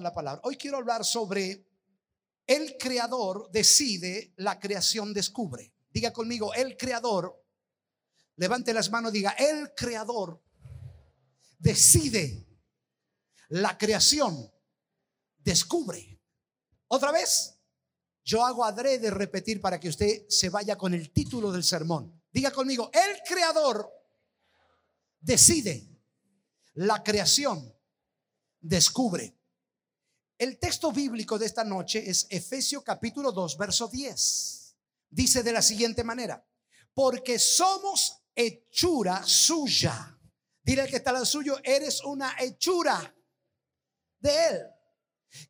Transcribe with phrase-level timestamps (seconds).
[0.00, 0.40] la palabra.
[0.44, 1.66] Hoy quiero hablar sobre
[2.46, 5.74] el creador decide, la creación descubre.
[5.90, 7.44] Diga conmigo, el creador,
[8.36, 10.42] levante las manos, diga, el creador
[11.58, 12.46] decide,
[13.48, 14.50] la creación
[15.38, 16.18] descubre.
[16.88, 17.58] Otra vez,
[18.24, 22.22] yo hago adrede repetir para que usted se vaya con el título del sermón.
[22.32, 23.90] Diga conmigo, el creador
[25.20, 25.86] decide,
[26.74, 27.76] la creación
[28.58, 29.41] descubre.
[30.42, 34.76] El texto bíblico de esta noche es Efesios capítulo 2, verso 10.
[35.08, 36.44] Dice de la siguiente manera,
[36.92, 40.18] porque somos hechura suya.
[40.60, 43.14] Dile al que está al suyo, eres una hechura
[44.18, 44.62] de él.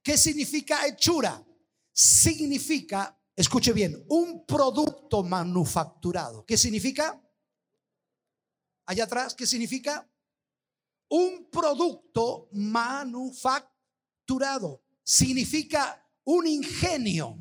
[0.03, 1.43] ¿Qué significa hechura?
[1.91, 6.45] Significa, escuche bien, un producto manufacturado.
[6.45, 7.19] ¿Qué significa?
[8.85, 10.07] Allá atrás, ¿qué significa?
[11.09, 17.39] Un producto manufacturado significa un ingenio,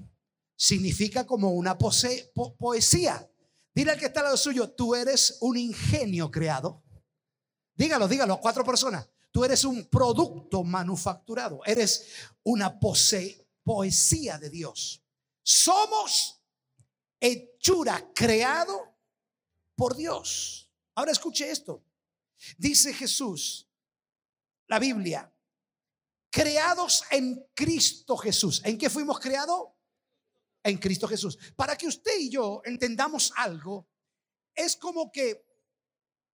[0.56, 3.30] significa como una poesía.
[3.74, 6.84] Dile al que está al lado suyo, tú eres un ingenio creado.
[7.76, 9.08] Dígalo, dígalo, cuatro personas.
[9.32, 12.06] Tú eres un producto manufacturado, eres
[12.44, 12.78] una
[13.64, 15.02] poesía de Dios.
[15.42, 16.42] Somos
[17.20, 18.94] hechura creado
[19.76, 20.70] por Dios.
[20.96, 21.84] Ahora escuche esto.
[22.58, 23.70] Dice Jesús,
[24.68, 25.31] la Biblia,
[26.32, 28.62] creados en Cristo Jesús.
[28.64, 29.70] ¿En qué fuimos creados?
[30.64, 31.38] En Cristo Jesús.
[31.56, 33.88] Para que usted y yo entendamos algo,
[34.56, 35.46] es como que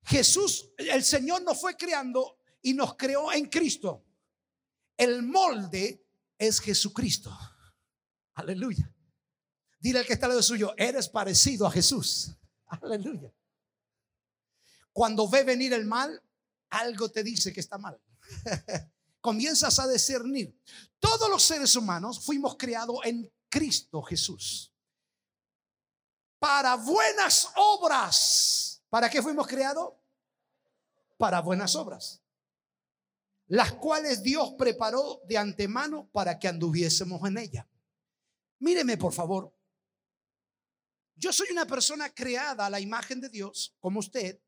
[0.04, 4.06] Jesús, el Señor nos fue creando y nos creó en Cristo.
[4.96, 6.06] El molde
[6.38, 7.36] es Jesucristo.
[8.36, 8.94] Aleluya.
[9.80, 12.36] Dile al que está al lado suyo, eres parecido a Jesús.
[12.68, 13.34] Aleluya.
[14.92, 16.22] Cuando ve venir el mal,
[16.70, 18.00] algo te dice que está mal.
[19.28, 20.58] comienzas a discernir.
[21.00, 24.72] Todos los seres humanos fuimos creados en Cristo Jesús.
[26.40, 28.82] Para buenas obras.
[28.90, 29.96] ¿Para qué fuimos creados?
[31.18, 32.22] Para buenas obras.
[33.48, 37.68] Las cuales Dios preparó de antemano para que anduviésemos en ella.
[38.60, 39.54] Míreme, por favor.
[41.16, 44.40] Yo soy una persona creada a la imagen de Dios, como usted.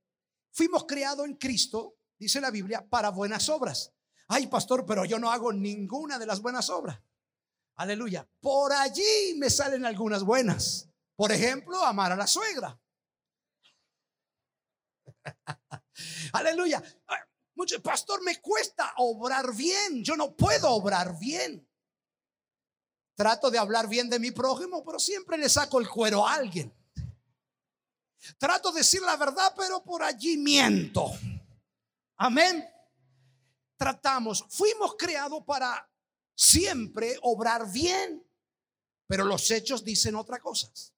[0.51, 3.91] Fuimos creados en Cristo, dice la Biblia, para buenas obras.
[4.31, 7.01] Ay, pastor, pero yo no hago ninguna de las buenas obras.
[7.77, 8.29] Aleluya.
[8.39, 10.87] Por allí me salen algunas buenas.
[11.15, 12.79] Por ejemplo, amar a la suegra.
[16.33, 16.81] Aleluya.
[17.55, 20.03] Mucho, pastor, me cuesta obrar bien.
[20.03, 21.67] Yo no puedo obrar bien.
[23.15, 26.71] Trato de hablar bien de mi prójimo, pero siempre le saco el cuero a alguien.
[28.37, 31.11] Trato de decir la verdad, pero por allí miento.
[32.17, 32.78] Amén
[33.79, 35.89] tratamos, fuimos creados para
[36.35, 38.21] siempre obrar bien,
[39.07, 40.93] pero los hechos dicen otras cosas.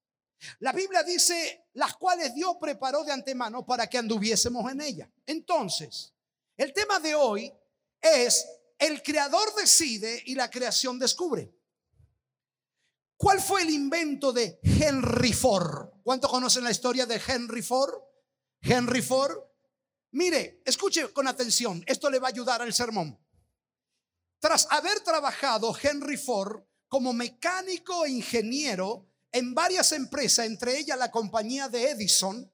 [0.59, 5.11] La Biblia dice, las cuales Dios preparó de antemano para que anduviésemos en ella.
[5.27, 6.11] Entonces,
[6.57, 7.53] el tema de hoy
[8.01, 8.47] es,
[8.79, 11.53] el creador decide y la creación descubre.
[13.15, 15.89] ¿Cuál fue el invento de Henry Ford?
[16.03, 17.93] ¿Cuánto conocen la historia de Henry Ford?
[18.59, 19.37] Henry Ford
[20.11, 23.17] Mire, escuche con atención, esto le va a ayudar al sermón.
[24.39, 31.11] Tras haber trabajado Henry Ford como mecánico e ingeniero en varias empresas, entre ellas la
[31.11, 32.51] compañía de Edison,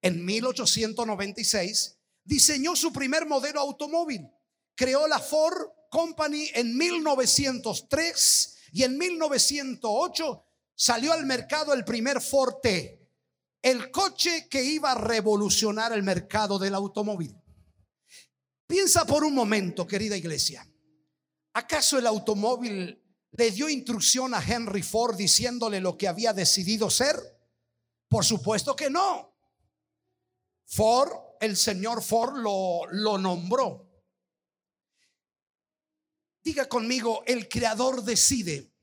[0.00, 4.28] en 1896, diseñó su primer modelo automóvil.
[4.74, 12.54] Creó la Ford Company en 1903 y en 1908 salió al mercado el primer Ford
[12.62, 13.01] T
[13.62, 17.34] el coche que iba a revolucionar el mercado del automóvil.
[18.66, 20.68] Piensa por un momento, querida iglesia.
[21.54, 23.00] ¿Acaso el automóvil
[23.30, 27.16] le dio instrucción a Henry Ford diciéndole lo que había decidido ser?
[28.08, 29.32] Por supuesto que no.
[30.64, 33.88] Ford, el señor Ford lo, lo nombró.
[36.42, 38.74] Diga conmigo, el creador decide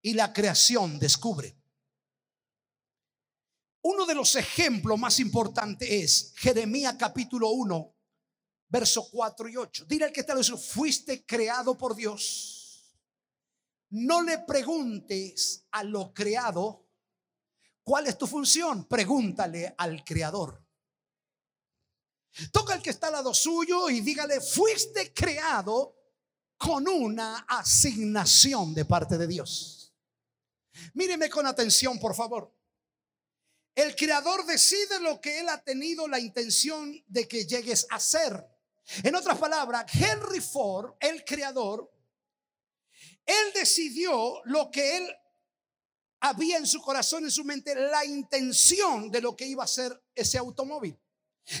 [0.00, 1.61] y la creación descubre.
[3.82, 7.94] Uno de los ejemplos más importantes es Jeremías capítulo 1,
[8.68, 9.84] verso 4 y 8.
[9.86, 12.96] Dile al que está eso, fuiste creado por Dios.
[13.90, 16.86] No le preguntes a lo creado
[17.82, 20.64] cuál es tu función, pregúntale al creador.
[22.52, 25.96] Toca al que está al lado suyo y dígale, fuiste creado
[26.56, 29.92] con una asignación de parte de Dios.
[30.94, 32.61] Míreme con atención, por favor.
[33.74, 38.46] El creador decide lo que él ha tenido la intención de que llegues a ser.
[39.02, 41.90] En otras palabras, Henry Ford, el creador,
[43.24, 45.16] él decidió lo que él
[46.20, 50.04] había en su corazón, en su mente, la intención de lo que iba a ser
[50.14, 50.98] ese automóvil.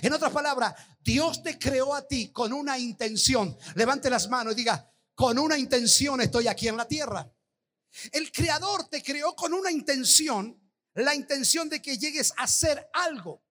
[0.02, 3.56] En otras palabras, Dios te creó a ti con una intención.
[3.74, 7.30] Levante las manos y diga, con una intención estoy aquí en la tierra.
[8.12, 10.61] El creador te creó con una intención,
[10.94, 13.42] la intención de que llegues a hacer algo.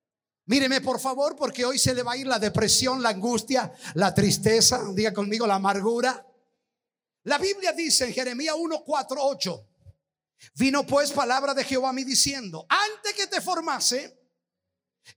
[0.46, 4.14] Míreme por favor, porque hoy se le va a ir la depresión, la angustia, la
[4.14, 6.26] tristeza, diga conmigo la amargura.
[7.24, 9.68] La Biblia dice en Jeremías 1, 4, 8,
[10.56, 14.20] vino pues palabra de Jehová a mí diciendo, antes que te formase,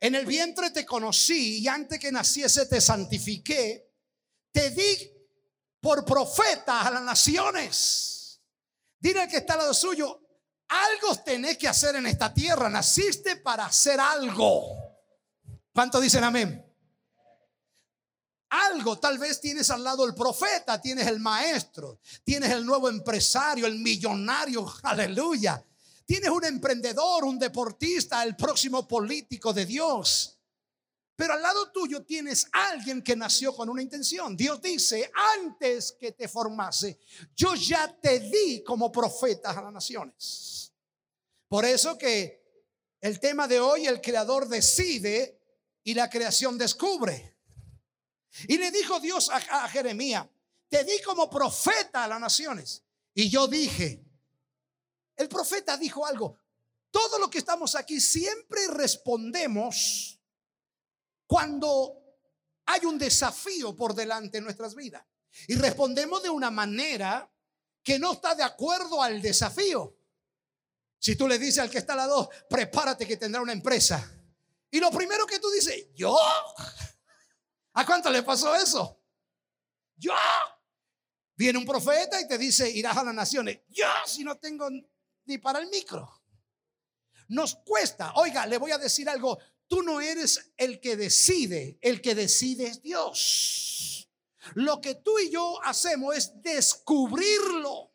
[0.01, 3.91] en el vientre te conocí y antes que naciese te santifiqué,
[4.53, 5.11] te di
[5.81, 8.41] por profeta a las naciones.
[8.99, 10.24] Dile al que está al lado suyo,
[10.75, 14.77] algo tenés que hacer en esta tierra, naciste para hacer algo.
[15.73, 16.65] ¿Cuánto dicen amén?
[18.51, 23.67] Algo, tal vez tienes al lado el profeta, tienes el maestro, tienes el nuevo empresario,
[23.67, 25.65] el millonario, aleluya.
[26.07, 30.34] Tienes un emprendedor, un deportista, el próximo político de Dios.
[31.17, 34.37] Pero al lado tuyo tienes alguien que nació con una intención.
[34.37, 36.99] Dios dice, antes que te formase,
[37.37, 40.73] yo ya te di como profeta a las naciones.
[41.49, 42.43] Por eso que
[43.01, 45.41] el tema de hoy, el creador decide
[45.85, 47.37] y la creación descubre.
[48.49, 50.27] Y le dijo Dios a, Jeremías,
[50.69, 52.83] te di como profeta a las naciones.
[53.15, 54.05] Y yo dije,
[55.15, 56.41] el profeta dijo algo,
[56.91, 60.19] todo lo que estamos aquí siempre respondemos
[61.27, 62.05] cuando
[62.67, 65.05] hay un desafío por delante en nuestras vidas.
[65.49, 67.31] Y respondemos de una manera
[67.83, 69.97] que no está de acuerdo al desafío.
[70.99, 74.11] Si tú le dices al que está al lado, prepárate que tendrá una empresa.
[74.71, 76.17] Y lo primero que tú dices, yo.
[77.75, 79.03] ¿A cuánto le pasó eso?
[79.97, 80.15] Yo.
[81.37, 83.61] Viene un profeta y te dice, irás a las naciones.
[83.69, 84.69] Yo, si no tengo
[85.27, 86.23] ni para el micro.
[87.29, 88.13] Nos cuesta.
[88.17, 89.39] Oiga, le voy a decir algo.
[89.67, 94.09] Tú no eres el que decide, el que decide es Dios.
[94.55, 97.91] Lo que tú y yo hacemos es descubrirlo.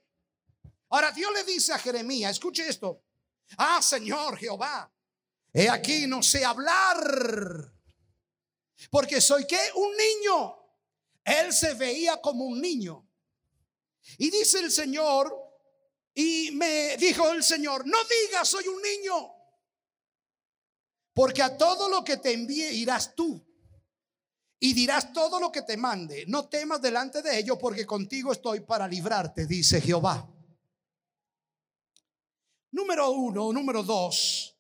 [0.90, 3.04] Ahora Dios le dice a Jeremías, escuche esto.
[3.58, 4.92] Ah, Señor Jehová,
[5.54, 7.74] He aquí no sé hablar.
[8.90, 10.56] Porque soy que un niño.
[11.24, 13.08] Él se veía como un niño.
[14.18, 15.32] Y dice el Señor,
[16.14, 19.39] y me dijo el Señor, no digas soy un niño.
[21.20, 23.46] Porque a todo lo que te envíe irás tú.
[24.58, 26.24] Y dirás todo lo que te mande.
[26.28, 30.26] No temas delante de ello porque contigo estoy para librarte, dice Jehová.
[32.72, 34.58] Número uno, número dos.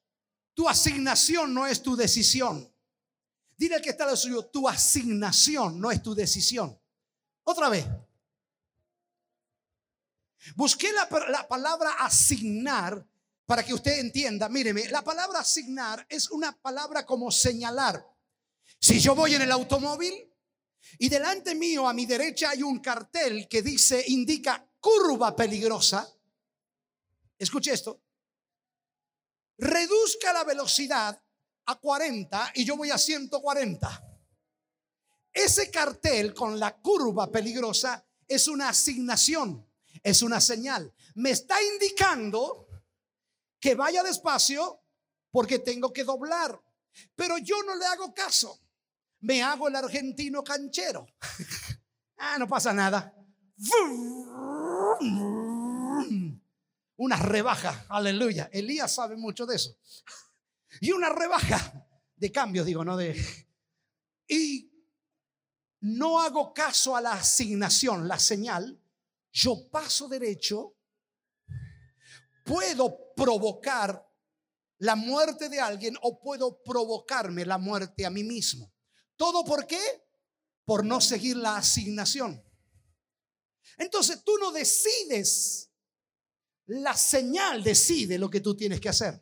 [0.53, 2.69] Tu asignación no es tu decisión.
[3.55, 6.77] Dile al que está lo suyo, tu asignación no es tu decisión.
[7.45, 7.85] Otra vez.
[10.57, 11.07] Busqué la,
[11.47, 13.07] palabra asignar
[13.49, 14.47] para que usted entienda.
[14.47, 18.07] Míreme, la palabra asignar es una palabra como señalar.
[18.79, 20.31] Si yo voy en el automóvil
[20.99, 26.07] y delante mío a mi derecha hay un cartel que dice, indica curva peligrosa.
[27.39, 28.03] Escuche esto
[29.57, 31.19] reduzca la velocidad
[31.65, 34.03] a 40 y yo voy a 140.
[35.33, 39.67] Ese cartel con la curva peligrosa es una asignación,
[40.03, 40.93] es una señal.
[41.15, 42.68] Me está indicando
[43.59, 44.81] que vaya despacio
[45.31, 46.59] porque tengo que doblar.
[47.15, 48.59] Pero yo no le hago caso.
[49.21, 51.05] Me hago el argentino canchero.
[52.17, 53.13] ah, no pasa nada
[56.97, 58.49] una rebaja, aleluya.
[58.51, 59.75] Elías sabe mucho de eso.
[60.81, 63.15] Y una rebaja de cambios, digo, no de...
[64.27, 64.71] Y
[65.81, 68.79] no hago caso a la asignación, la señal.
[69.31, 70.75] Yo paso derecho,
[72.49, 74.05] puedo provocar
[74.79, 78.73] la muerte de alguien o puedo provocarme la muerte a mí mismo.
[79.15, 79.79] ¿Todo por qué?
[80.65, 82.43] Por no seguir la asignación.
[83.77, 85.69] Entonces tú no decides
[86.69, 89.19] la señal decide lo que tú tienes que hacer.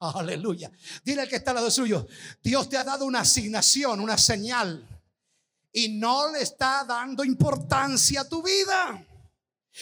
[0.00, 0.70] Aleluya.
[1.04, 2.06] Dile al que está al lado suyo,
[2.42, 4.84] Dios te ha dado una asignación, una señal.
[5.72, 9.06] Y no le está dando importancia a tu vida.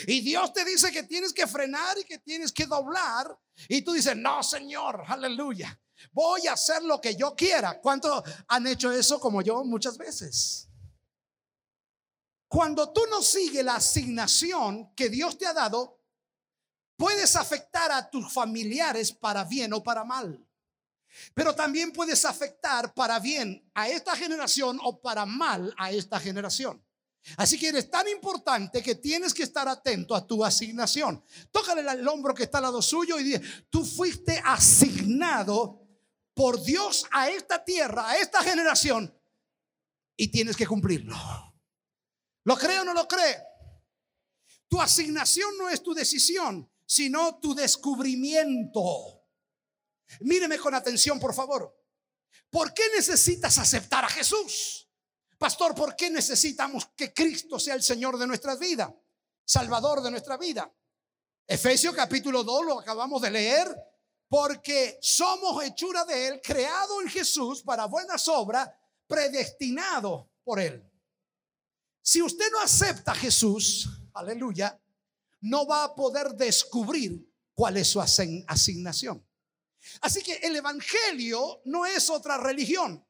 [0.07, 3.39] Y Dios te dice que tienes que frenar y que tienes que doblar.
[3.69, 5.79] Y tú dices, no, Señor, aleluya.
[6.13, 7.81] Voy a hacer lo que yo quiera.
[7.81, 10.69] ¿Cuántos han hecho eso como yo muchas veces?
[12.49, 16.01] Cuando tú no sigues la asignación que Dios te ha dado,
[16.97, 20.45] puedes afectar a tus familiares para bien o para mal.
[21.35, 26.85] Pero también puedes afectar para bien a esta generación o para mal a esta generación.
[27.37, 31.25] Así que eres tan importante que tienes que estar atento a tu asignación.
[31.51, 35.81] Tócale el hombro que está al lado suyo y dice, tú fuiste asignado
[36.35, 39.13] por Dios a esta tierra, a esta generación,
[40.17, 41.17] y tienes que cumplirlo.
[42.45, 43.43] ¿Lo cree o no lo cree?
[44.69, 49.23] Tu asignación no es tu decisión, sino tu descubrimiento.
[50.21, 51.75] Míreme con atención, por favor.
[52.51, 54.84] ¿Por qué necesitas aceptar a Jesús?
[55.39, 58.95] Pastor, ¿por qué necesitamos que Cristo sea el Señor de nuestra vida?
[59.45, 60.73] Salvador de nuestra vida.
[61.47, 63.75] Efesios capítulo 2 lo acabamos de leer.
[64.29, 68.69] Porque somos hechura de Él, creado en Jesús para buenas obras,
[69.07, 70.83] predestinado por Él.
[72.03, 74.81] Si usted no acepta a Jesús, aleluya,
[75.43, 79.25] no va a poder descubrir cuál es su asignación.
[80.01, 83.07] Así que el Evangelio no es otra religión.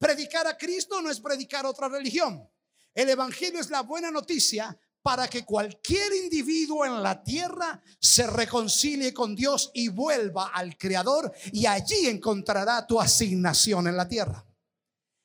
[0.00, 2.48] Predicar a Cristo no es predicar otra religión.
[2.94, 9.12] El Evangelio es la buena noticia para que cualquier individuo en la tierra se reconcilie
[9.12, 14.42] con Dios y vuelva al Creador y allí encontrará tu asignación en la tierra.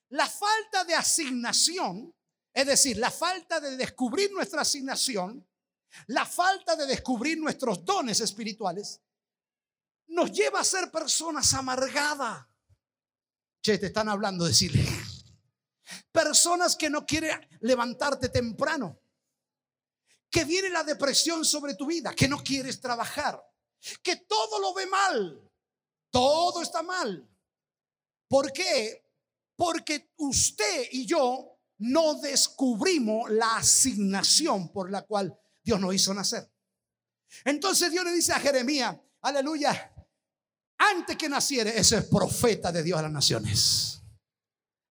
[0.10, 2.14] La falta de asignación,
[2.54, 5.48] es decir, la falta de descubrir nuestra asignación,
[6.08, 9.00] la falta de descubrir nuestros dones espirituales,
[10.08, 12.46] nos lleva a ser personas amargadas.
[13.66, 14.86] Che, te están hablando, decirle.
[16.12, 17.32] Personas que no quieren
[17.62, 19.02] levantarte temprano.
[20.30, 23.44] Que viene la depresión sobre tu vida, que no quieres trabajar,
[24.04, 25.52] que todo lo ve mal.
[26.12, 27.28] Todo está mal.
[28.28, 29.04] ¿Por qué?
[29.56, 36.48] Porque usted y yo no descubrimos la asignación por la cual Dios nos hizo nacer.
[37.44, 39.92] Entonces Dios le dice a Jeremías, aleluya,
[40.78, 44.02] antes que naciera, ese es profeta de Dios a las naciones.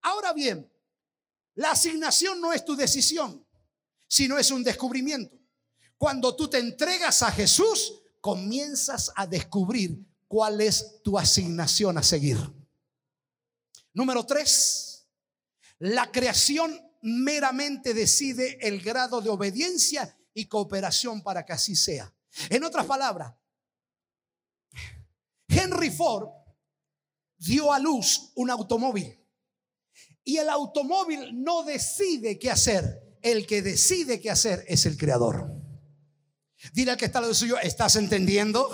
[0.02, 0.70] Ahora bien,
[1.54, 3.46] la asignación no es tu decisión,
[4.06, 5.36] sino es un descubrimiento.
[5.96, 12.38] Cuando tú te entregas a Jesús, comienzas a descubrir cuál es tu asignación a seguir.
[13.92, 15.06] Número tres,
[15.78, 22.12] la creación meramente decide el grado de obediencia y cooperación para que así sea.
[22.48, 23.32] En otras palabras,
[25.48, 26.28] Henry Ford
[27.38, 29.20] dio a luz un automóvil.
[30.24, 33.02] Y el automóvil no decide qué hacer.
[33.22, 35.50] El que decide qué hacer es el creador.
[36.72, 38.70] Dile al que está al lado suyo, ¿estás entendiendo?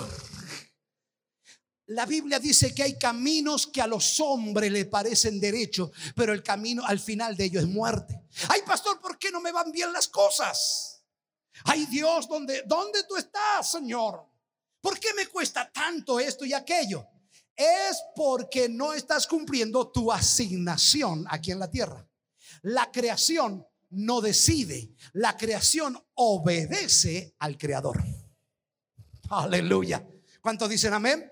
[1.87, 6.41] La Biblia dice que hay caminos que a los hombres le parecen derechos, pero el
[6.41, 8.23] camino al final de ellos es muerte.
[8.47, 11.03] Ay, pastor, ¿por qué no me van bien las cosas?
[11.65, 14.30] Ay, Dios, ¿dónde, dónde tú estás, Señor?
[14.81, 17.07] ¿Por qué me cuesta tanto esto y aquello?
[17.55, 22.05] Es porque no estás cumpliendo tu asignación aquí en la tierra.
[22.63, 28.01] La creación no decide, la creación obedece al creador.
[29.29, 30.05] Aleluya.
[30.41, 31.31] ¿Cuántos dicen amén?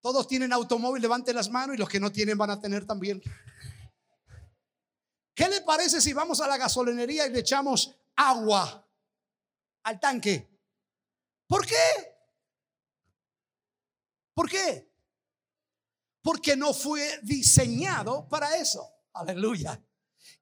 [0.00, 3.22] Todos tienen automóvil, levanten las manos y los que no tienen van a tener también.
[5.34, 8.86] ¿Qué le parece si vamos a la gasolinería y le echamos agua
[9.82, 10.48] al tanque?
[11.46, 12.15] ¿Por qué?
[14.36, 14.92] ¿Por qué?
[16.20, 18.86] Porque no fue diseñado para eso.
[19.14, 19.82] Aleluya.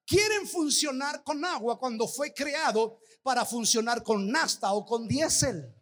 [0.05, 5.73] Quieren funcionar con agua cuando fue creado para funcionar con nasta o con diésel.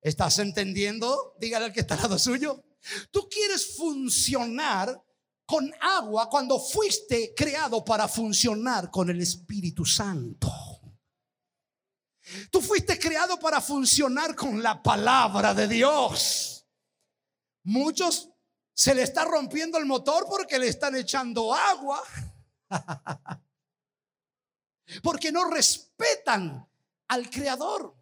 [0.00, 1.36] ¿Estás entendiendo?
[1.38, 2.64] Dígale al que está al lado suyo.
[3.12, 5.00] Tú quieres funcionar
[5.46, 10.50] con agua cuando fuiste creado para funcionar con el Espíritu Santo.
[12.50, 16.57] Tú fuiste creado para funcionar con la palabra de Dios.
[17.68, 18.30] Muchos
[18.72, 22.02] se le está rompiendo el motor porque le están echando agua.
[25.02, 26.66] porque no respetan
[27.08, 27.94] al creador.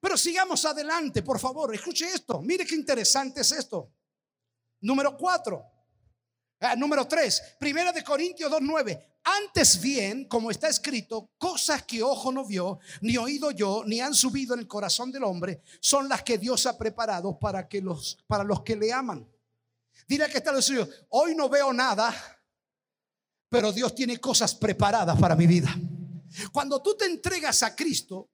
[0.00, 1.74] Pero sigamos adelante, por favor.
[1.74, 2.40] Escuche esto.
[2.40, 3.92] Mire qué interesante es esto.
[4.80, 5.62] Número cuatro.
[6.60, 7.42] Ah, número tres.
[7.60, 9.11] Primera de Corintios 2.9.
[9.24, 14.14] Antes bien, como está escrito, cosas que ojo no vio, ni oído yo, ni han
[14.14, 18.18] subido en el corazón del hombre, son las que Dios ha preparado para, que los,
[18.26, 19.28] para los que le aman.
[20.08, 22.12] Dile que está lo suyo, hoy no veo nada,
[23.48, 25.72] pero Dios tiene cosas preparadas para mi vida.
[26.50, 28.28] Cuando tú te entregas a Cristo,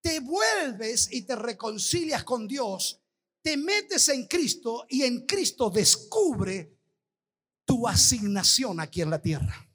[0.00, 3.00] te vuelves y te reconcilias con Dios,
[3.42, 6.78] te metes en Cristo y en Cristo descubre
[7.64, 9.73] tu asignación aquí en la tierra.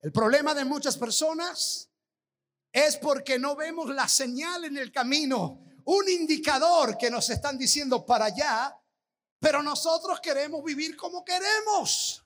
[0.00, 1.90] El problema de muchas personas
[2.72, 8.04] es porque no vemos la señal en el camino, un indicador que nos están diciendo
[8.04, 8.78] para allá
[9.40, 12.24] Pero nosotros queremos vivir como queremos.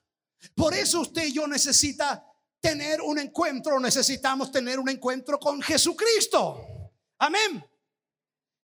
[0.55, 2.25] Por eso usted y yo necesita
[2.59, 6.91] tener un encuentro, necesitamos tener un encuentro con Jesucristo.
[7.19, 7.63] Amén.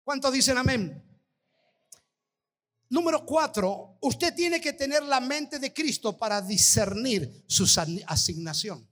[0.03, 1.05] ¿Cuántos dicen amén?
[2.91, 7.65] Número cuatro, usted tiene que tener la mente de Cristo para discernir su
[8.07, 8.88] asignación.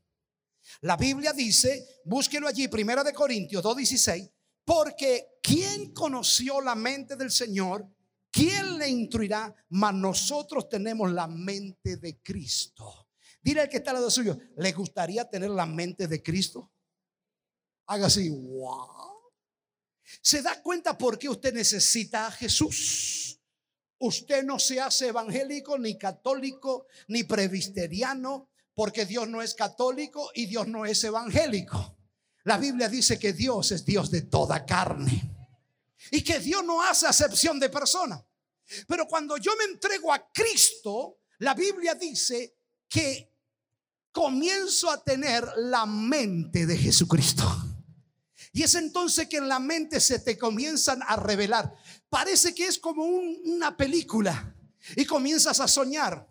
[0.82, 4.30] La Biblia dice, búsquelo allí, Primera de Corintios 2.16,
[4.64, 7.88] porque ¿quién conoció la mente del Señor?
[8.30, 9.54] ¿Quién le instruirá?
[9.70, 13.08] Mas nosotros tenemos la mente de Cristo.
[13.40, 16.72] Dile al que está al lado suyo, ¿le gustaría tener la mente de Cristo?
[17.86, 19.32] Haga así, wow.
[20.20, 23.40] ¿Se da cuenta por qué usted necesita a Jesús?
[23.98, 30.44] Usted no se hace evangélico, ni católico, ni presbiteriano, porque Dios no es católico y
[30.44, 31.96] Dios no es evangélico.
[32.44, 35.34] La Biblia dice que Dios es Dios de toda carne
[36.10, 38.22] y que Dios no hace acepción de persona.
[38.86, 43.32] Pero cuando yo me entrego a Cristo, la Biblia dice que
[44.12, 47.44] comienzo a tener la mente de Jesucristo.
[48.52, 51.74] Y es entonces que en la mente se te comienzan a revelar.
[52.10, 54.54] Parece que es como una película.
[54.94, 56.28] Y comienzas a soñar.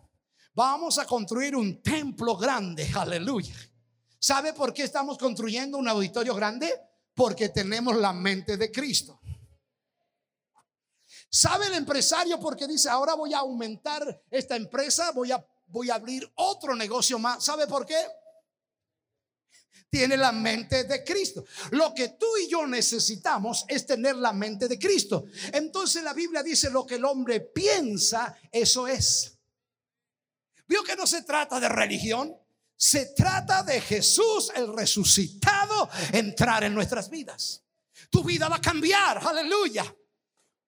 [0.56, 2.90] Vamos a construir un templo grande.
[2.94, 3.54] Aleluya.
[4.18, 6.72] ¿Sabe por qué estamos construyendo un auditorio grande?
[7.14, 9.20] Porque tenemos la mente de Cristo.
[11.28, 15.96] ¿Sabe el empresario porque dice, ahora voy a aumentar esta empresa, voy a, voy a
[15.96, 17.44] abrir otro negocio más?
[17.44, 18.02] ¿Sabe por qué?
[19.90, 21.44] Tiene la mente de Cristo.
[21.72, 25.26] Lo que tú y yo necesitamos es tener la mente de Cristo.
[25.52, 29.35] Entonces la Biblia dice, lo que el hombre piensa, eso es.
[30.66, 32.36] Vio que no se trata de religión,
[32.76, 37.64] se trata de Jesús, el resucitado, entrar en nuestras vidas.
[38.10, 39.84] Tu vida va a cambiar, aleluya.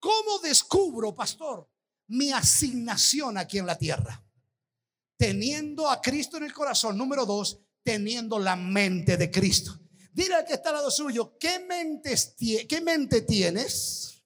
[0.00, 1.68] ¿Cómo descubro, pastor,
[2.08, 4.24] mi asignación aquí en la tierra?
[5.16, 6.96] Teniendo a Cristo en el corazón.
[6.96, 9.78] Número dos, teniendo la mente de Cristo.
[10.12, 12.34] Dile al que está al lado suyo, ¿qué, mentes,
[12.68, 14.22] ¿qué mente tienes?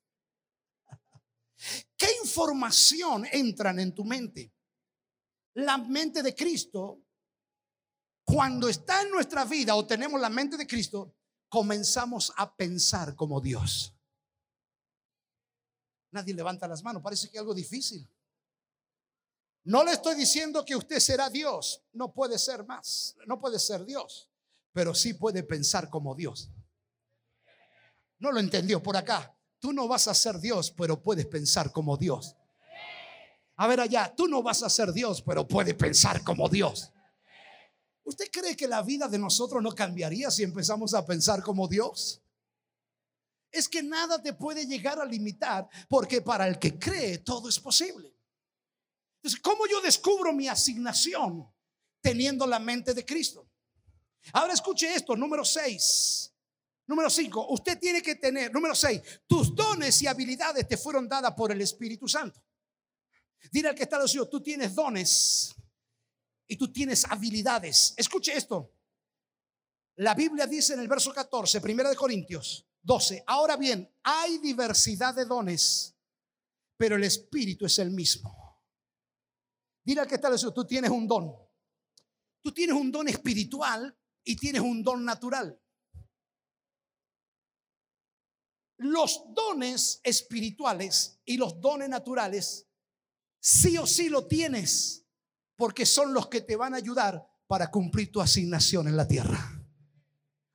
[1.97, 4.53] ¿Qué información entran en tu mente?
[5.55, 7.03] La mente de Cristo,
[8.25, 11.15] cuando está en nuestra vida o tenemos la mente de Cristo,
[11.49, 13.95] comenzamos a pensar como Dios.
[16.11, 18.09] Nadie levanta las manos, parece que es algo difícil.
[19.65, 23.85] No le estoy diciendo que usted será Dios, no puede ser más, no puede ser
[23.85, 24.29] Dios,
[24.73, 26.51] pero sí puede pensar como Dios.
[28.19, 29.37] No lo entendió por acá.
[29.59, 32.37] Tú no vas a ser Dios, pero puedes pensar como Dios.
[33.57, 36.91] A ver allá, tú no vas a ser Dios, pero puedes pensar como Dios.
[38.05, 42.23] ¿Usted cree que la vida de nosotros no cambiaría si empezamos a pensar como Dios?
[43.53, 47.61] es que nada te puede llegar a limitar, porque para el que cree todo es
[47.61, 48.17] posible.
[49.17, 51.47] Entonces, ¿cómo yo descubro mi asignación
[52.01, 53.47] teniendo la mente de Cristo?
[54.33, 56.31] Ahora escuche esto, número 6.
[56.87, 61.33] Número 5, usted tiene que tener, número 6, tus dones y habilidades te fueron dadas
[61.33, 62.43] por el Espíritu Santo.
[63.51, 65.55] Dile al que está los tú tienes dones
[66.47, 67.95] y tú tienes habilidades.
[67.97, 68.73] Escuche esto.
[69.97, 73.25] La Biblia dice en el verso 14, primera de Corintios, 12.
[73.27, 75.95] Ahora bien, hay diversidad de dones,
[76.77, 78.61] pero el Espíritu es el mismo.
[79.85, 81.35] Dile al que está eso, tú tienes un don.
[82.43, 85.59] Tú tienes un don espiritual y tienes un don natural.
[88.79, 92.67] Los dones espirituales y los dones naturales,
[93.43, 95.05] sí o sí lo tienes,
[95.57, 99.61] porque son los que te van a ayudar para cumplir tu asignación en la tierra.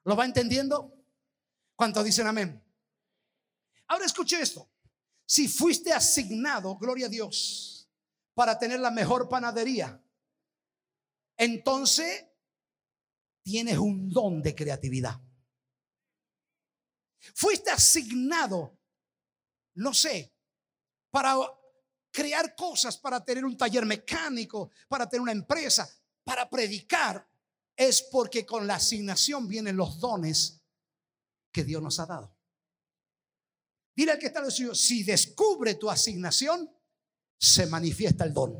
[0.05, 0.95] ¿Lo va entendiendo?
[1.75, 2.63] ¿Cuántos dicen amén?
[3.87, 4.71] Ahora escuche esto.
[5.25, 7.89] Si fuiste asignado, gloria a Dios,
[8.33, 10.01] para tener la mejor panadería,
[11.35, 12.25] entonces
[13.43, 15.19] tienes un don de creatividad.
[17.35, 18.79] Fuiste asignado,
[19.75, 20.33] no sé,
[21.11, 21.35] para
[22.17, 25.87] crear cosas, para tener un taller mecánico, para tener una empresa,
[26.23, 27.29] para predicar,
[27.75, 30.59] es porque con la asignación vienen los dones
[31.51, 32.35] que Dios nos ha dado.
[33.95, 36.67] Dile al que está suyo, si descubre tu asignación,
[37.39, 38.59] se manifiesta el don.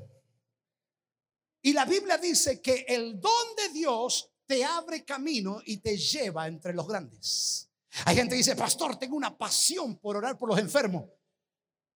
[1.64, 6.46] Y la Biblia dice que el don de Dios te abre camino y te lleva
[6.46, 7.72] entre los grandes.
[8.06, 11.10] Hay gente que dice, pastor, tengo una pasión por orar por los enfermos.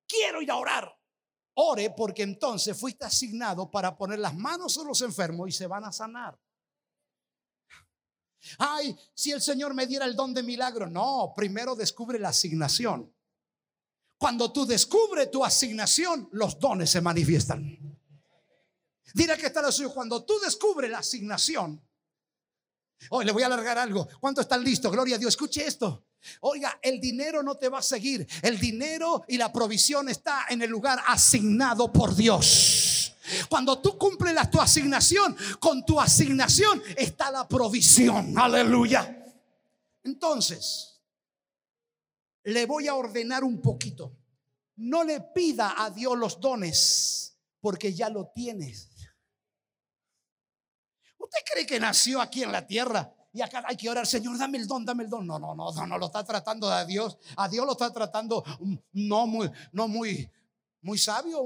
[0.08, 1.01] Quiero ir a orar.
[1.56, 5.84] Ore porque entonces fuiste asignado para poner las manos sobre los enfermos y se van
[5.84, 6.40] a sanar.
[8.58, 10.88] Ay, si el Señor me diera el don de milagro.
[10.88, 13.14] No, primero descubre la asignación.
[14.18, 17.78] Cuando tú descubres tu asignación, los dones se manifiestan.
[19.14, 19.94] Dile que está lo suyo.
[19.94, 21.84] Cuando tú descubres la asignación,
[23.10, 24.08] hoy le voy a alargar algo.
[24.20, 24.92] ¿Cuánto están listos?
[24.92, 25.34] Gloria a Dios.
[25.34, 26.06] Escuche esto.
[26.42, 28.28] Oiga, el dinero no te va a seguir.
[28.42, 33.16] El dinero y la provisión está en el lugar asignado por Dios.
[33.50, 38.38] Cuando tú cumples la, tu asignación, con tu asignación está la provisión.
[38.38, 39.26] Aleluya.
[40.04, 41.02] Entonces,
[42.44, 44.18] le voy a ordenar un poquito.
[44.78, 48.90] No le pida a Dios los dones porque ya lo tienes.
[51.18, 54.58] ¿Usted cree que nació aquí en la tierra y acá hay que orar, Señor, dame
[54.58, 55.26] el don, dame el don?
[55.26, 57.18] No, no, no, no, no lo está tratando a Dios.
[57.38, 58.44] A Dios lo está tratando
[58.92, 60.30] no muy, no muy,
[60.82, 61.46] muy sabio.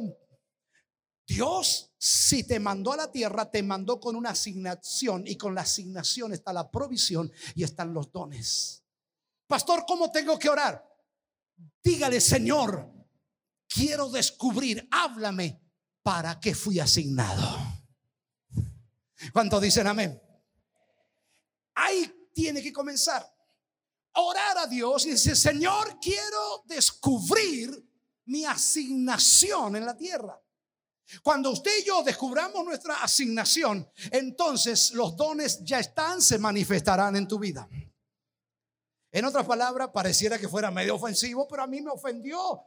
[1.28, 5.62] Dios, si te mandó a la tierra, te mandó con una asignación y con la
[5.62, 8.84] asignación está la provisión y están los dones.
[9.48, 10.84] Pastor, ¿cómo tengo que orar?
[11.84, 12.92] Dígale, Señor,
[13.68, 15.62] quiero descubrir, háblame
[16.02, 17.44] para qué fui asignado.
[19.32, 20.20] ¿Cuántos dicen amén?
[21.76, 23.32] Ahí tiene que comenzar.
[24.14, 27.70] Orar a Dios y decir, Señor, quiero descubrir
[28.26, 30.42] mi asignación en la tierra.
[31.22, 37.28] Cuando usted y yo descubramos nuestra asignación, entonces los dones ya están, se manifestarán en
[37.28, 37.68] tu vida.
[39.12, 42.62] En otras palabras, pareciera que fuera medio ofensivo, pero a mí me ofendió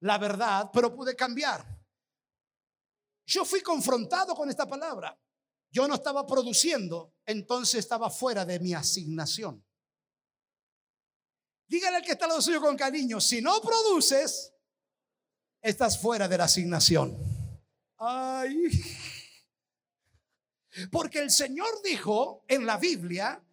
[0.00, 1.64] la verdad, pero pude cambiar.
[3.26, 5.18] Yo fui confrontado con esta palabra.
[5.74, 9.66] Yo no estaba produciendo, entonces estaba fuera de mi asignación.
[11.66, 14.54] Dígale al que está al lado suyo con cariño, si no produces,
[15.60, 17.18] estás fuera de la asignación.
[17.96, 18.70] Ay.
[20.92, 23.44] Porque el Señor dijo en la Biblia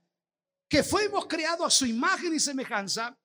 [0.67, 3.17] que fuimos creados a su imagen y semejanza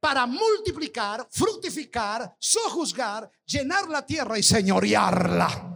[0.00, 5.69] para multiplicar, fructificar, sojuzgar, llenar la tierra y señorearla.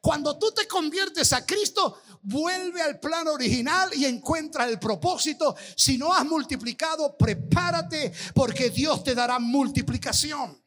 [0.00, 5.54] Cuando tú te conviertes a Cristo, vuelve al plan original y encuentra el propósito.
[5.76, 10.62] Si no has multiplicado, prepárate porque Dios te dará multiplicación.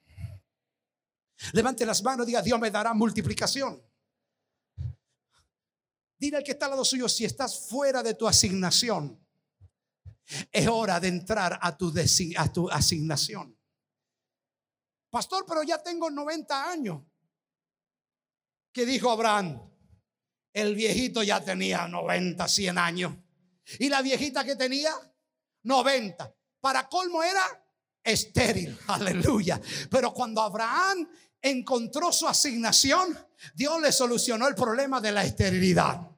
[1.54, 3.82] Levante las manos y diga, Dios me dará multiplicación.
[6.18, 9.20] Dile al que está al lado suyo, si estás fuera de tu asignación,
[10.52, 11.92] es hora de entrar a tu,
[12.38, 13.58] a tu asignación.
[15.10, 17.04] Pastor, pero ya tengo 90 años.
[18.74, 19.62] ¿Qué dijo Abraham?
[20.52, 23.14] El viejito ya tenía 90, 100 años.
[23.78, 24.92] ¿Y la viejita que tenía?
[25.62, 26.36] 90.
[26.60, 27.44] Para colmo era
[28.04, 28.78] estéril.
[28.88, 29.62] Aleluya.
[29.90, 31.08] Pero cuando Abraham
[31.40, 33.18] encontró su asignación,
[33.54, 36.10] Dios le solucionó el problema de la esterilidad.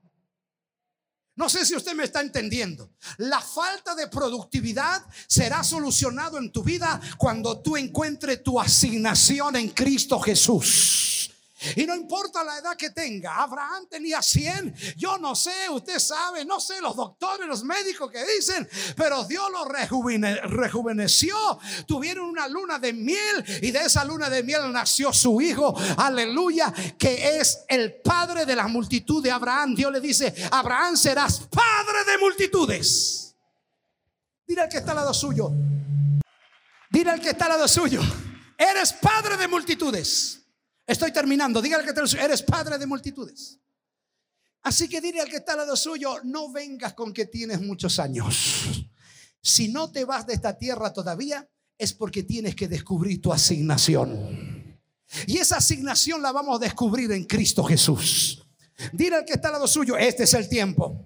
[1.37, 2.93] No sé si usted me está entendiendo.
[3.17, 9.69] La falta de productividad será solucionado en tu vida cuando tú encuentres tu asignación en
[9.71, 11.34] Cristo Jesús.
[11.75, 16.45] Y no importa la edad que tenga, Abraham tenía 100, yo no sé, usted sabe,
[16.45, 21.35] no sé los doctores, los médicos que dicen, pero Dios lo rejuveneció,
[21.87, 26.73] tuvieron una luna de miel y de esa luna de miel nació su hijo, aleluya,
[26.97, 29.75] que es el padre de la multitud de Abraham.
[29.75, 33.35] Dios le dice, Abraham serás padre de multitudes.
[34.47, 35.51] Dile al que está al lado suyo,
[36.91, 38.01] dile al que está al lado suyo,
[38.57, 40.44] eres padre de multitudes.
[40.85, 41.61] Estoy terminando.
[41.61, 43.59] Dígale que eres padre de multitudes.
[44.61, 47.99] Así que dile al que está al lado suyo, no vengas con que tienes muchos
[47.99, 48.85] años.
[49.41, 54.79] Si no te vas de esta tierra todavía, es porque tienes que descubrir tu asignación.
[55.27, 58.43] Y esa asignación la vamos a descubrir en Cristo Jesús.
[58.91, 61.05] Dile al que está al lado suyo, este es el tiempo.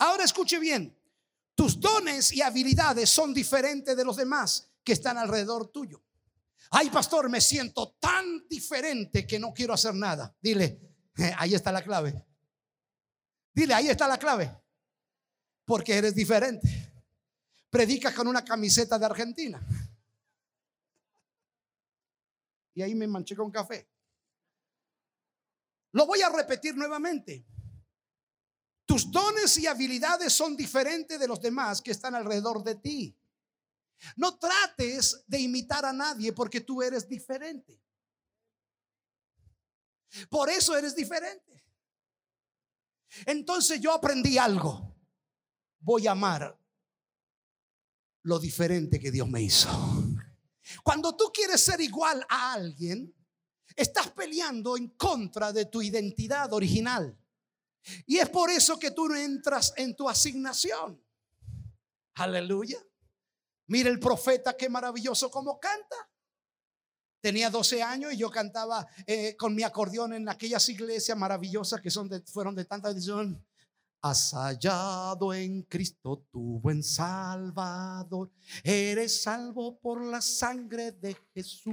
[0.00, 0.94] Ahora escuche bien,
[1.54, 6.02] tus dones y habilidades son diferentes de los demás que están alrededor tuyo.
[6.70, 10.34] Ay, pastor, me siento tan diferente que no quiero hacer nada.
[10.40, 10.80] Dile,
[11.16, 12.24] eh, ahí está la clave.
[13.52, 14.56] Dile, ahí está la clave.
[15.64, 16.92] Porque eres diferente.
[17.68, 19.60] Predicas con una camiseta de Argentina.
[22.74, 23.90] Y ahí me manché con café.
[25.92, 27.44] Lo voy a repetir nuevamente.
[28.86, 33.19] Tus dones y habilidades son diferentes de los demás que están alrededor de ti.
[34.16, 37.80] No trates de imitar a nadie porque tú eres diferente.
[40.28, 41.64] Por eso eres diferente.
[43.26, 44.96] Entonces yo aprendí algo.
[45.80, 46.58] Voy a amar
[48.22, 49.68] lo diferente que Dios me hizo.
[50.82, 53.14] Cuando tú quieres ser igual a alguien,
[53.74, 57.16] estás peleando en contra de tu identidad original.
[58.06, 61.02] Y es por eso que tú no entras en tu asignación.
[62.14, 62.78] Aleluya.
[63.70, 65.96] Mire el profeta, qué maravilloso como canta.
[67.22, 71.88] Tenía 12 años y yo cantaba eh, con mi acordeón en aquellas iglesias maravillosas que
[71.88, 73.46] son fueron de tanta bendición.
[74.02, 78.32] Has hallado en Cristo tu buen Salvador.
[78.64, 81.72] Eres salvo por la sangre de Jesús.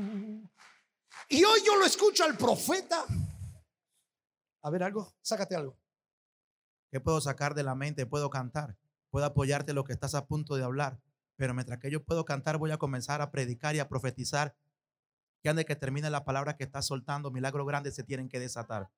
[1.29, 3.05] Y hoy yo lo escucho al profeta.
[4.61, 5.75] A ver algo, sácate algo.
[6.91, 8.05] ¿Qué puedo sacar de la mente?
[8.05, 8.77] Puedo cantar,
[9.09, 11.01] puedo apoyarte en lo que estás a punto de hablar.
[11.37, 14.55] Pero mientras que yo puedo cantar, voy a comenzar a predicar y a profetizar
[15.41, 18.89] que antes que termine la palabra que está soltando, milagros grandes se tienen que desatar.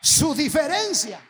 [0.00, 1.20] Su diferencia.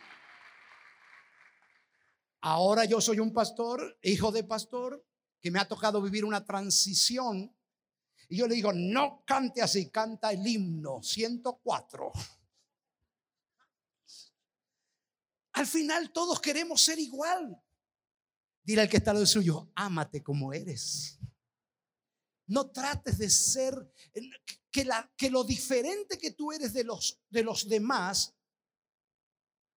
[2.41, 5.03] Ahora yo soy un pastor, hijo de pastor,
[5.41, 7.51] que me ha tocado vivir una transición.
[8.29, 12.11] Y yo le digo, no cante así, canta el himno 104.
[15.55, 17.57] Al final todos queremos ser igual.
[18.61, 21.17] Dile al que está lo suyo, ámate como eres.
[22.47, 23.73] No trates de ser,
[24.69, 28.35] que, la, que lo diferente que tú eres de los, de los demás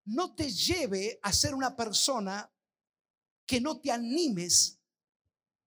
[0.07, 2.53] no te lleve a ser una persona
[3.47, 4.81] que no te animes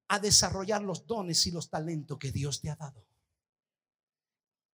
[0.09, 3.07] a desarrollar los dones y los talentos que Dios te ha dado.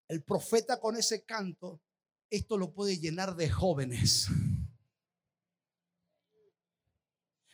[0.08, 1.80] El profeta con ese canto,
[2.28, 4.30] esto lo puede llenar de jóvenes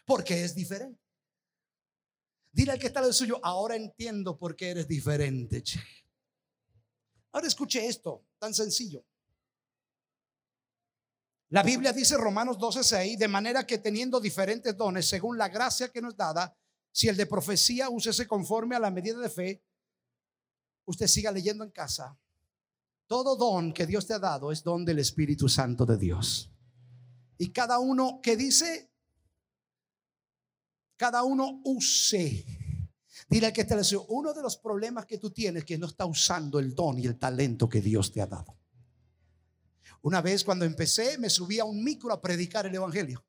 [0.05, 0.99] porque es diferente.
[2.51, 5.63] Dile al que está de suyo, ahora entiendo por qué eres diferente.
[7.31, 9.03] Ahora escuche esto, tan sencillo.
[11.49, 16.01] La Biblia dice Romanos 12:6, de manera que teniendo diferentes dones según la gracia que
[16.01, 16.55] nos dada,
[16.91, 19.63] si el de profecía úsese conforme a la medida de fe,
[20.85, 22.17] usted siga leyendo en casa.
[23.07, 26.51] Todo don que Dios te ha dado es don del Espíritu Santo de Dios.
[27.37, 28.92] Y cada uno que dice
[31.03, 32.45] cada uno use.
[33.27, 36.05] Dile al que deseo, uno de los problemas que tú tienes es que no está
[36.05, 38.57] usando el don y el talento que Dios te ha dado.
[40.03, 43.21] Una vez cuando empecé, me subí a un micro a predicar el Evangelio.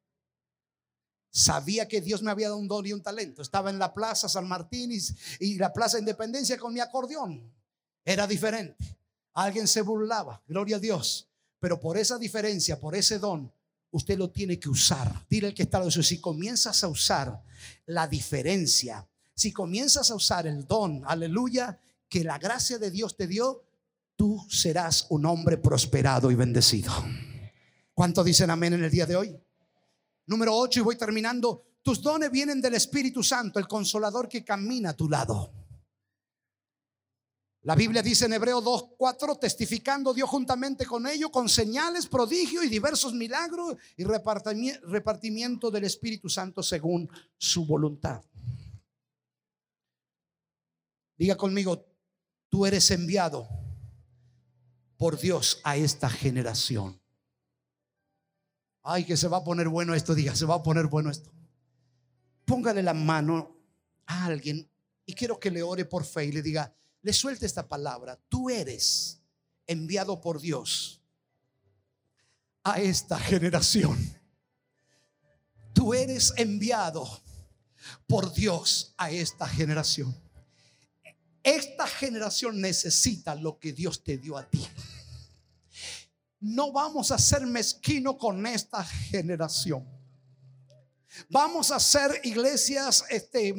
[1.32, 3.42] Sabía que Dios me había dado un don y un talento.
[3.42, 4.92] Estaba en la Plaza San Martín
[5.40, 7.52] y la Plaza Independencia con mi acordeón.
[8.04, 8.96] Era diferente.
[9.32, 11.28] Alguien se burlaba, gloria a Dios.
[11.58, 13.52] Pero por esa diferencia, por ese don,
[13.94, 15.24] usted lo tiene que usar.
[15.30, 16.02] Dile al que está eso.
[16.02, 17.40] Si comienzas a usar
[17.86, 21.78] la diferencia, si comienzas a usar el don, aleluya,
[22.08, 23.62] que la gracia de Dios te dio,
[24.16, 26.92] tú serás un hombre prosperado y bendecido.
[27.94, 29.36] ¿Cuánto dicen amén en el día de hoy?
[30.26, 31.64] Número 8 y voy terminando.
[31.82, 35.52] Tus dones vienen del Espíritu Santo, el consolador que camina a tu lado.
[37.64, 42.68] La Biblia dice en Hebreo 2:4, testificando Dios juntamente con ellos, con señales, prodigios y
[42.68, 48.22] diversos milagros y repartimiento del Espíritu Santo según su voluntad.
[51.16, 51.86] Diga conmigo,
[52.50, 53.48] tú eres enviado
[54.98, 57.00] por Dios a esta generación.
[58.82, 61.32] Ay, que se va a poner bueno esto, diga, se va a poner bueno esto.
[62.44, 63.56] Póngale la mano
[64.04, 64.70] a alguien
[65.06, 68.18] y quiero que le ore por fe y le diga, le suelte esta palabra.
[68.30, 69.20] Tú eres
[69.66, 71.02] enviado por Dios
[72.64, 73.94] a esta generación.
[75.74, 77.06] Tú eres enviado
[78.06, 80.16] por Dios a esta generación.
[81.42, 84.66] Esta generación necesita lo que Dios te dio a ti.
[86.40, 89.86] No vamos a ser mezquino con esta generación.
[91.28, 93.54] Vamos a hacer iglesias, este,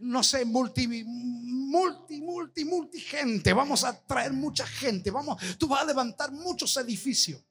[0.00, 3.52] no sé, multi, multi, multi, multi gente.
[3.52, 5.10] Vamos a traer mucha gente.
[5.10, 7.42] Vamos, tú vas a levantar muchos edificios.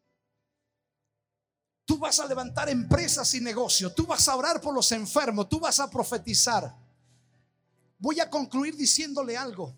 [1.85, 3.95] Tú vas a levantar empresas y negocios.
[3.95, 5.49] Tú vas a orar por los enfermos.
[5.49, 6.75] Tú vas a profetizar.
[7.97, 9.75] Voy a concluir diciéndole algo.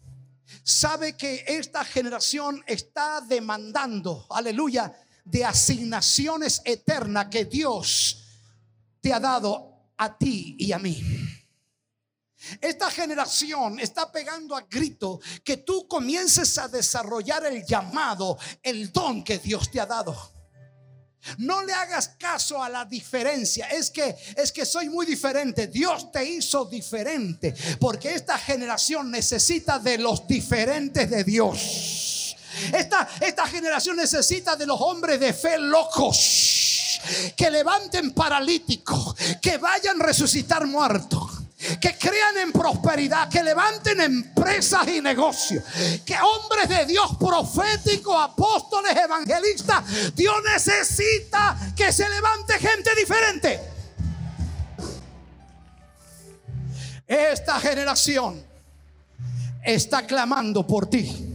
[0.64, 4.94] Sabe que esta generación está demandando, aleluya,
[5.24, 8.21] de asignaciones eternas que Dios
[9.02, 11.04] te ha dado a ti y a mí.
[12.60, 19.24] Esta generación está pegando a grito que tú comiences a desarrollar el llamado, el don
[19.24, 20.16] que Dios te ha dado.
[21.38, 23.68] No le hagas caso a la diferencia.
[23.68, 25.68] Es que es que soy muy diferente.
[25.68, 32.36] Dios te hizo diferente porque esta generación necesita de los diferentes de Dios.
[32.74, 36.81] Esta esta generación necesita de los hombres de fe locos
[37.36, 41.42] que levanten paralíticos, que vayan a resucitar muertos
[41.80, 45.64] que crean en prosperidad, que levanten empresas y negocios,
[46.06, 53.60] que hombres de Dios proféticos, apóstoles, evangelistas, Dios necesita que se levante gente diferente.
[57.08, 58.44] Esta generación
[59.64, 61.31] está clamando por ti.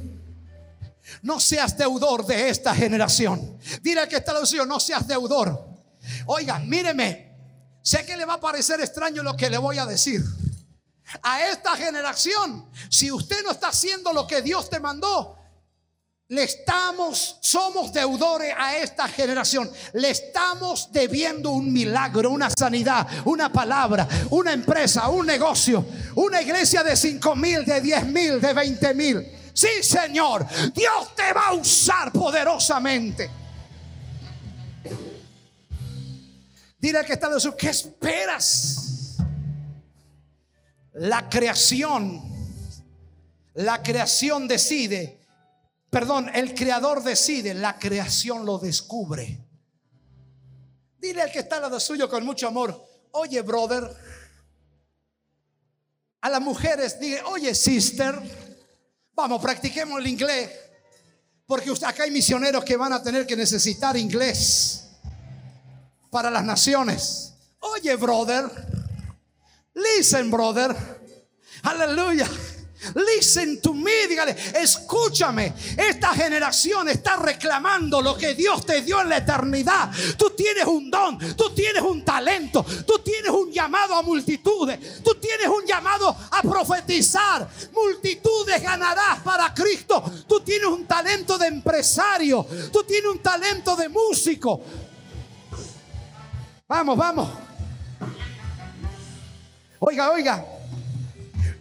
[1.27, 3.59] No seas deudor de esta generación.
[3.83, 5.61] Dile al que está al no seas deudor.
[6.27, 7.35] Oiga, míreme.
[7.83, 10.23] Sé que le va a parecer extraño lo que le voy a decir.
[11.25, 15.37] A esta generación, si usted no está haciendo lo que Dios te mandó,
[16.29, 19.69] le estamos, somos deudores a esta generación.
[19.95, 25.85] Le estamos debiendo un milagro, una sanidad, una palabra, una empresa, un negocio,
[26.15, 29.36] una iglesia de 5 mil, de 10 mil, de 20 mil.
[29.57, 33.31] Sí, Señor, Dios te va a usar poderosamente.
[36.79, 39.16] Dile al que está de su, ¿qué esperas?
[40.92, 42.23] La creación,
[43.55, 45.27] la creación decide
[45.97, 49.38] Perdón, el creador decide, la creación lo descubre.
[50.99, 53.97] Dile al que está al lado suyo con mucho amor, oye brother,
[56.21, 58.21] a las mujeres dile, oye sister,
[59.17, 60.51] vamos, practiquemos el inglés,
[61.47, 64.89] porque acá hay misioneros que van a tener que necesitar inglés
[66.11, 67.33] para las naciones.
[67.61, 68.45] Oye brother,
[69.75, 70.77] listen brother,
[71.63, 72.29] aleluya.
[72.94, 75.53] Listen to me, dígale, escúchame.
[75.77, 79.90] Esta generación está reclamando lo que Dios te dio en la eternidad.
[80.16, 85.14] Tú tienes un don, tú tienes un talento, tú tienes un llamado a multitudes, tú
[85.14, 87.49] tienes un llamado a profetizar.
[87.72, 90.03] Multitudes ganarás para Cristo.
[90.29, 94.62] Tú tienes un talento de empresario, tú tienes un talento de músico.
[96.68, 97.29] Vamos, vamos.
[99.79, 100.56] Oiga, oiga.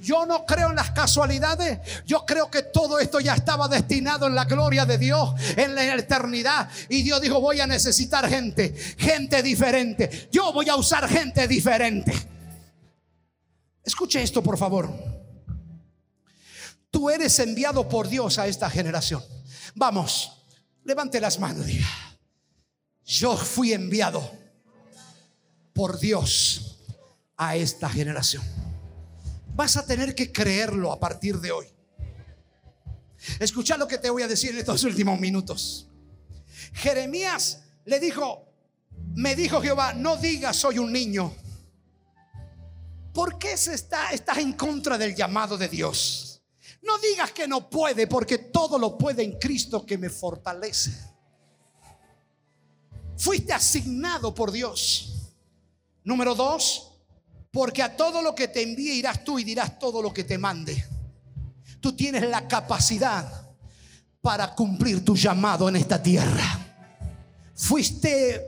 [0.06, 1.80] Yo no creo en las casualidades.
[2.06, 5.96] Yo creo que todo esto ya estaba destinado en la gloria de Dios, en la
[5.96, 6.70] eternidad.
[6.90, 10.30] Y Dios dijo, voy a necesitar gente, gente diferente.
[10.32, 12.14] Yo voy a usar gente diferente.
[13.84, 14.94] Escuche esto, por favor.
[16.92, 19.24] Tú eres enviado por Dios a esta generación.
[19.74, 20.32] Vamos,
[20.84, 21.66] levante las manos.
[21.66, 21.90] Diga,
[23.04, 24.32] yo fui enviado
[25.74, 26.78] por Dios
[27.38, 28.65] a esta generación.
[29.56, 31.66] Vas a tener que creerlo a partir de hoy.
[33.40, 35.88] Escucha lo que te voy a decir en estos últimos minutos.
[36.74, 38.50] Jeremías le dijo,
[39.16, 41.34] me dijo Jehová, no digas soy un niño.
[43.14, 46.44] ¿Por qué se está, estás en contra del llamado de Dios?
[46.82, 50.92] No digas que no puede, porque todo lo puede en Cristo que me fortalece.
[53.18, 55.32] Fuiste asignado por Dios.
[56.04, 56.95] Número dos,
[57.56, 60.38] porque a todo lo que te envíe irás tú y dirás todo lo que te
[60.38, 60.86] mande.
[61.80, 63.50] Tú tienes la capacidad
[64.20, 66.44] para cumplir tu llamado en esta tierra.
[67.56, 68.46] Fuiste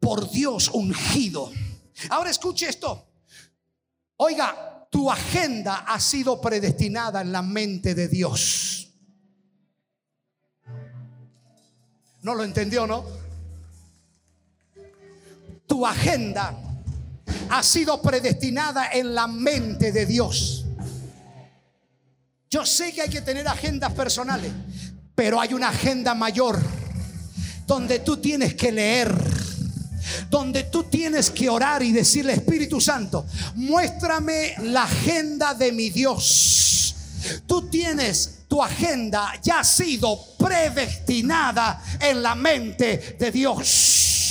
[0.00, 1.52] por Dios ungido.
[2.10, 3.06] Ahora escuche esto.
[4.16, 8.92] Oiga, tu agenda ha sido predestinada en la mente de Dios.
[12.22, 13.04] ¿No lo entendió, no?
[15.68, 16.67] Tu agenda
[17.50, 20.64] ha sido predestinada en la mente de Dios.
[22.50, 24.50] Yo sé que hay que tener agendas personales,
[25.14, 26.58] pero hay una agenda mayor
[27.66, 29.14] donde tú tienes que leer,
[30.30, 36.94] donde tú tienes que orar y decirle, Espíritu Santo, muéstrame la agenda de mi Dios.
[37.46, 44.27] Tú tienes tu agenda ya ha sido predestinada en la mente de Dios.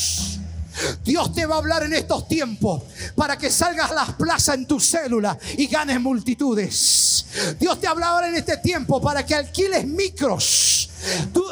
[1.03, 2.83] Dios te va a hablar en estos tiempos
[3.15, 7.25] para que salgas a las plazas en tu célula y ganes multitudes.
[7.59, 10.89] Dios te habla ahora en este tiempo para que alquiles micros.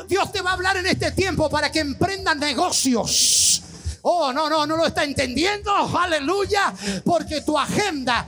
[0.07, 3.61] Dios te va a hablar en este tiempo para que emprendan negocios.
[4.01, 5.71] Oh, no, no, no lo está entendiendo.
[5.97, 6.73] Aleluya.
[7.03, 8.27] Porque tu agenda...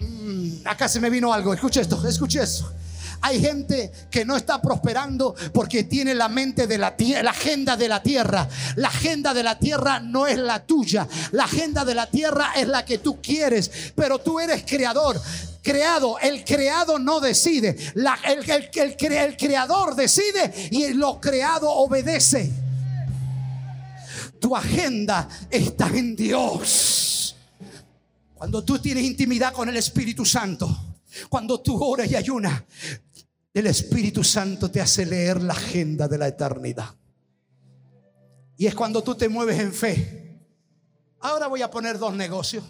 [0.00, 1.52] Mm, acá se me vino algo.
[1.52, 2.72] Escucha esto, escucha eso.
[3.22, 7.76] Hay gente que no está prosperando porque tiene la mente de la tierra, la agenda
[7.76, 8.48] de la tierra.
[8.76, 11.08] La agenda de la tierra no es la tuya.
[11.30, 15.20] La agenda de la tierra es la que tú quieres, pero tú eres creador
[15.62, 16.18] creado.
[16.18, 17.76] El creado no decide.
[17.94, 22.52] el, el, creador decide y lo creado obedece.
[24.40, 27.36] Tu agenda está en Dios.
[28.34, 30.96] Cuando tú tienes intimidad con el Espíritu Santo,
[31.28, 32.62] cuando tú oras y ayunas,
[33.54, 36.94] el Espíritu Santo te hace leer la agenda de la eternidad.
[38.56, 40.40] Y es cuando tú te mueves en fe.
[41.20, 42.64] Ahora voy a poner dos negocios.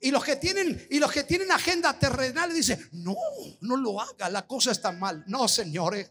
[0.00, 3.16] Y los que tienen y los que tienen agenda terrenal dicen, "No,
[3.62, 6.10] no lo haga, la cosa está mal." No, señores.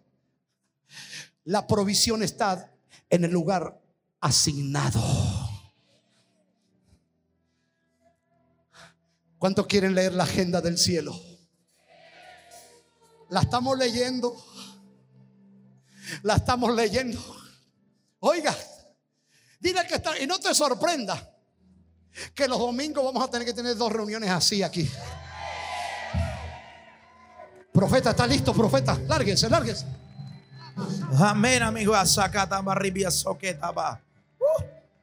[1.46, 2.74] La provisión está
[3.10, 3.80] en el lugar
[4.20, 5.02] asignado.
[9.38, 11.33] ¿Cuántos quieren leer la agenda del cielo?
[13.34, 14.38] La estamos leyendo.
[16.22, 17.20] La estamos leyendo.
[18.20, 18.56] Oiga,
[19.60, 21.32] dile que está, y no te sorprenda
[22.36, 24.88] que los domingos vamos a tener que tener dos reuniones así aquí.
[27.72, 29.00] Profeta, ¿está listo, profeta?
[29.08, 29.88] Lárguese, lárguese.
[31.18, 31.94] Amén, amigo.
[31.94, 31.98] Uh,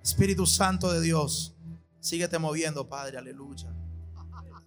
[0.01, 1.53] Espíritu Santo de Dios,
[1.99, 3.19] síguete moviendo, Padre.
[3.19, 3.75] Aleluya.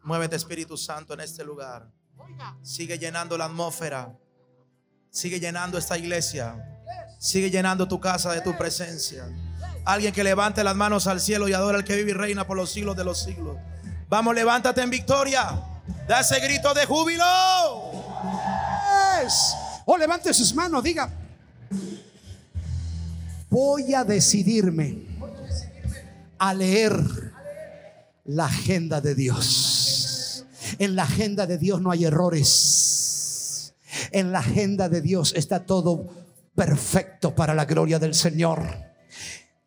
[0.03, 1.89] Muévete, Espíritu Santo, en este lugar.
[2.61, 4.13] Sigue llenando la atmósfera.
[5.09, 6.55] Sigue llenando esta iglesia.
[7.19, 9.26] Sigue llenando tu casa de tu presencia.
[9.86, 12.57] Alguien que levante las manos al cielo y adora al que vive y reina por
[12.57, 13.57] los siglos de los siglos.
[14.09, 15.61] Vamos, levántate en victoria.
[16.07, 17.24] Da ese grito de júbilo.
[19.86, 21.09] O levante sus manos, diga.
[23.49, 25.05] Voy a decidirme
[26.39, 26.93] a leer
[28.26, 29.83] la agenda de Dios.
[30.78, 33.74] En la agenda de Dios no hay errores.
[34.11, 36.07] En la agenda de Dios está todo
[36.55, 38.65] perfecto para la gloria del Señor.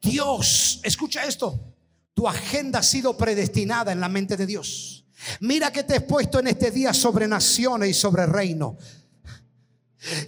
[0.01, 1.75] Dios, escucha esto,
[2.15, 5.05] tu agenda ha sido predestinada en la mente de Dios.
[5.41, 8.77] Mira que te he puesto en este día sobre naciones y sobre reino.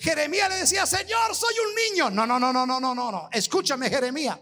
[0.00, 2.10] Jeremías le decía, Señor, soy un niño.
[2.10, 3.28] No, no, no, no, no, no, no, no.
[3.30, 4.38] Escúchame, Jeremías.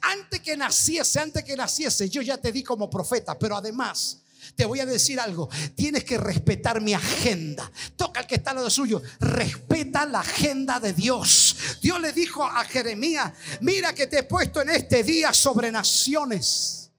[0.00, 4.22] Antes que naciese, antes que naciese, yo ya te di como profeta, pero además
[4.54, 7.70] te voy a decir algo, tienes que respetar mi agenda.
[7.96, 11.56] Toca al que está al lado suyo, respeta la agenda de Dios.
[11.82, 16.90] Dios le dijo a Jeremías, mira que te he puesto en este día sobre naciones.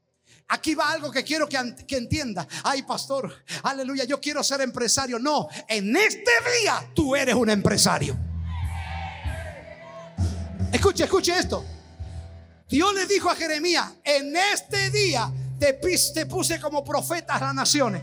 [0.49, 2.45] Aquí va algo que quiero que, que, entienda.
[2.63, 3.33] Ay, pastor,
[3.63, 5.17] aleluya, yo quiero ser empresario.
[5.17, 8.17] No, en este día tú eres un empresario.
[10.73, 11.65] Escuche, escuche esto.
[12.67, 15.31] Dios le dijo a Jeremías, en este día
[15.61, 18.01] te, puse como profeta a las naciones.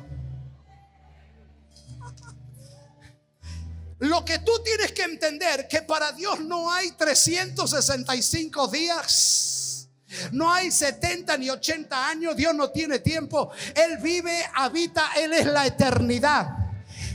[3.98, 9.88] Lo que tú tienes que entender que para Dios no hay 365 días.
[10.32, 13.50] No hay 70 ni 80 años, Dios no tiene tiempo.
[13.74, 16.48] Él vive, habita, Él es la eternidad.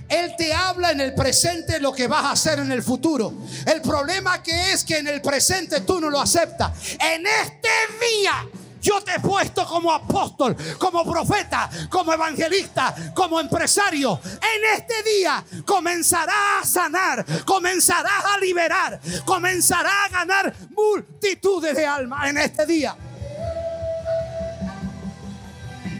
[0.09, 3.33] Él te habla en el presente lo que vas a hacer en el futuro.
[3.65, 6.71] El problema que es que en el presente tú no lo aceptas.
[6.99, 7.69] En este
[7.99, 8.47] día
[8.83, 14.19] yo te he puesto como apóstol, como profeta, como evangelista, como empresario.
[14.23, 22.29] En este día comenzarás a sanar, comenzarás a liberar, comenzarás a ganar multitudes de almas
[22.29, 22.95] en este día.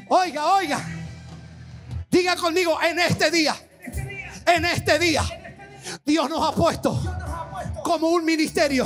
[0.09, 0.85] Oiga, oiga.
[2.11, 3.55] Diga conmigo, en este día.
[4.45, 5.23] En este día.
[6.05, 7.01] Dios nos ha puesto
[7.83, 8.85] como un ministerio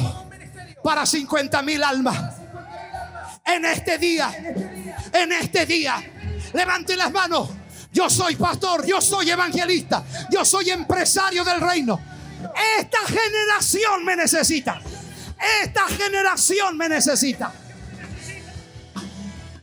[0.84, 2.36] para 50 mil almas
[3.48, 4.32] en este día.
[5.14, 6.04] En este día.
[6.54, 7.50] Levante las manos.
[7.91, 12.00] Yo soy pastor, yo soy evangelista, yo soy empresario del reino.
[12.80, 14.80] Esta generación me necesita.
[15.64, 17.52] Esta generación me necesita.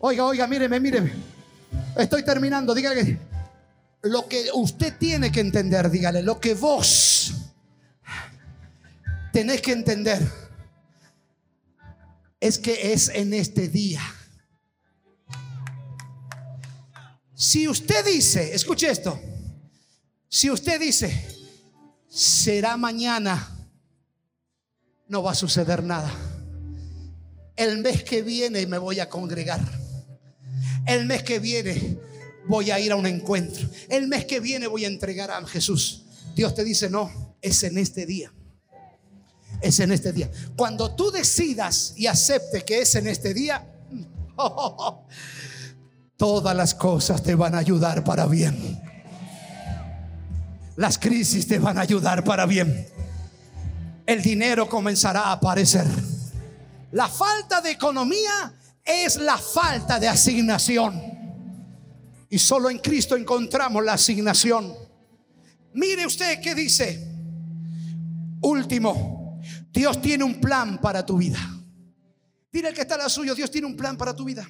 [0.00, 1.12] Oiga, oiga, míreme, míreme.
[1.96, 2.74] Estoy terminando.
[2.74, 3.18] Dígale
[4.04, 7.32] lo que usted tiene que entender, dígale, lo que vos
[9.32, 10.20] tenés que entender
[12.44, 14.02] es que es en este día.
[17.34, 19.18] Si usted dice, escuche esto,
[20.28, 21.26] si usted dice,
[22.06, 23.66] será mañana,
[25.08, 26.12] no va a suceder nada.
[27.56, 29.62] El mes que viene me voy a congregar.
[30.86, 31.98] El mes que viene
[32.46, 33.70] voy a ir a un encuentro.
[33.88, 36.02] El mes que viene voy a entregar a Jesús.
[36.36, 38.30] Dios te dice, no, es en este día
[39.64, 40.30] es en este día.
[40.56, 43.66] Cuando tú decidas y aceptes que es en este día,
[46.16, 48.80] todas las cosas te van a ayudar para bien.
[50.76, 52.86] Las crisis te van a ayudar para bien.
[54.06, 55.86] El dinero comenzará a aparecer.
[56.92, 58.52] La falta de economía
[58.84, 61.00] es la falta de asignación.
[62.28, 64.74] Y solo en Cristo encontramos la asignación.
[65.72, 67.08] Mire usted qué dice.
[68.42, 69.23] Último,
[69.74, 71.40] Dios tiene un plan para tu vida.
[72.52, 74.48] Dile el que está la suyo, Dios tiene un plan para tu vida.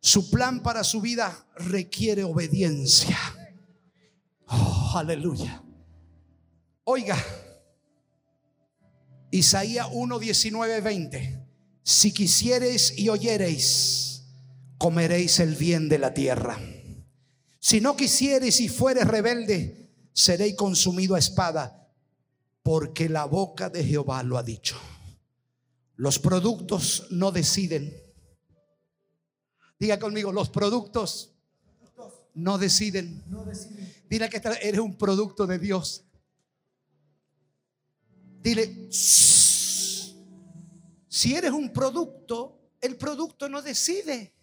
[0.00, 3.16] Su plan para su vida requiere obediencia.
[4.48, 5.62] Oh, aleluya.
[6.84, 7.16] Oiga,
[9.30, 11.46] Isaías 1, 19, 20.
[11.82, 14.24] Si quisiereis y oyereis,
[14.76, 16.58] comeréis el bien de la tierra.
[17.58, 21.81] Si no quisiereis y fuereis rebelde, seréis consumido a espada
[22.62, 24.76] porque la boca de Jehová lo ha dicho.
[25.96, 27.94] Los productos no deciden.
[29.78, 31.32] Diga conmigo, los productos
[32.34, 33.22] no deciden.
[34.08, 36.04] Dile que eres un producto de Dios.
[38.42, 40.14] Dile, si
[41.34, 44.34] eres un producto, el producto no decide.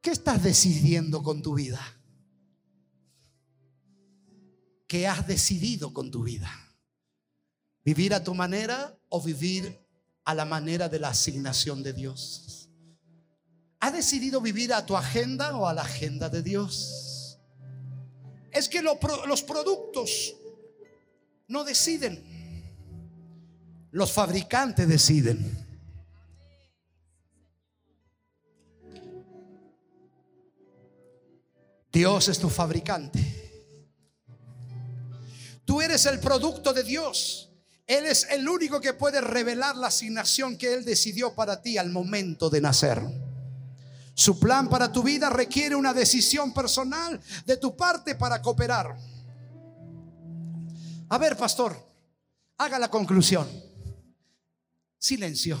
[0.00, 1.80] ¿Qué estás decidiendo con tu vida?
[4.92, 6.50] ¿Qué has decidido con tu vida?
[7.82, 9.80] ¿Vivir a tu manera o vivir
[10.22, 12.68] a la manera de la asignación de Dios?
[13.80, 17.38] ¿Has decidido vivir a tu agenda o a la agenda de Dios?
[18.50, 20.36] Es que los productos
[21.48, 22.22] no deciden.
[23.92, 25.66] Los fabricantes deciden.
[31.90, 33.31] Dios es tu fabricante.
[35.72, 37.48] Tú eres el producto de Dios.
[37.86, 41.88] Él es el único que puede revelar la asignación que Él decidió para ti al
[41.88, 43.02] momento de nacer.
[44.12, 48.98] Su plan para tu vida requiere una decisión personal de tu parte para cooperar.
[51.08, 51.74] A ver, pastor,
[52.58, 53.48] haga la conclusión.
[54.98, 55.58] Silencio.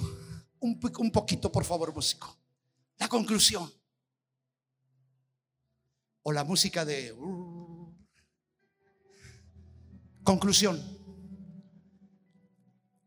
[0.60, 2.36] Un, poquito, por favor, músico.
[2.98, 3.72] La conclusión
[6.22, 7.16] o la música de...
[10.24, 10.80] Conclusión.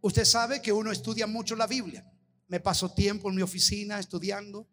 [0.01, 2.05] Usted sabe que uno estudia mucho la Biblia.
[2.47, 4.68] Me paso tiempo en mi oficina estudiando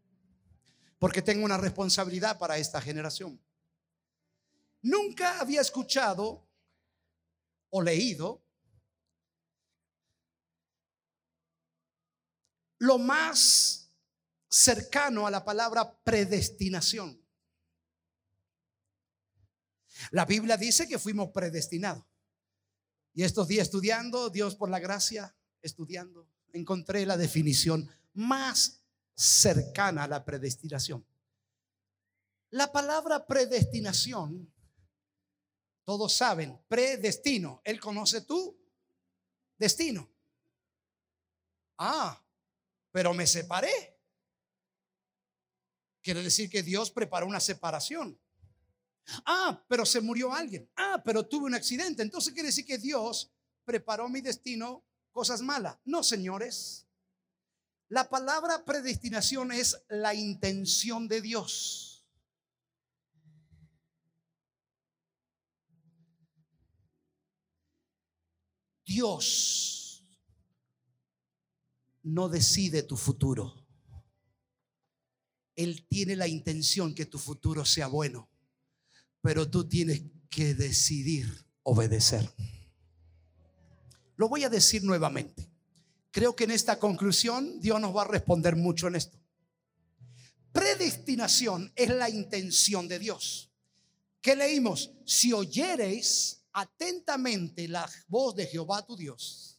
[0.98, 3.40] porque tengo una responsabilidad para esta generación.
[4.82, 6.46] Nunca había escuchado
[7.70, 8.44] o leído
[12.78, 13.90] lo más
[14.48, 17.18] cercano a la palabra predestinación.
[20.10, 22.11] La Biblia dice que fuimos predestinados.
[23.14, 28.82] Y estos días estudiando, Dios por la gracia, estudiando, encontré la definición más
[29.14, 31.06] cercana a la predestinación.
[32.50, 34.52] La palabra predestinación,
[35.84, 37.60] todos saben, predestino.
[37.64, 38.58] Él conoce tu
[39.56, 40.10] destino.
[41.78, 42.22] Ah,
[42.90, 43.98] pero me separé.
[46.02, 48.18] Quiere decir que Dios preparó una separación.
[49.26, 50.70] Ah, pero se murió alguien.
[50.76, 52.02] Ah, pero tuve un accidente.
[52.02, 53.32] Entonces quiere decir que Dios
[53.64, 55.78] preparó mi destino cosas malas.
[55.84, 56.86] No, señores.
[57.88, 62.06] La palabra predestinación es la intención de Dios.
[68.84, 70.04] Dios
[72.02, 73.54] no decide tu futuro.
[75.54, 78.31] Él tiene la intención que tu futuro sea bueno
[79.22, 82.28] pero tú tienes que decidir obedecer.
[84.16, 85.48] Lo voy a decir nuevamente.
[86.10, 89.18] Creo que en esta conclusión Dios nos va a responder mucho en esto.
[90.52, 93.50] Predestinación es la intención de Dios.
[94.20, 94.92] ¿Qué leímos?
[95.06, 99.58] Si oyereis atentamente la voz de Jehová tu Dios,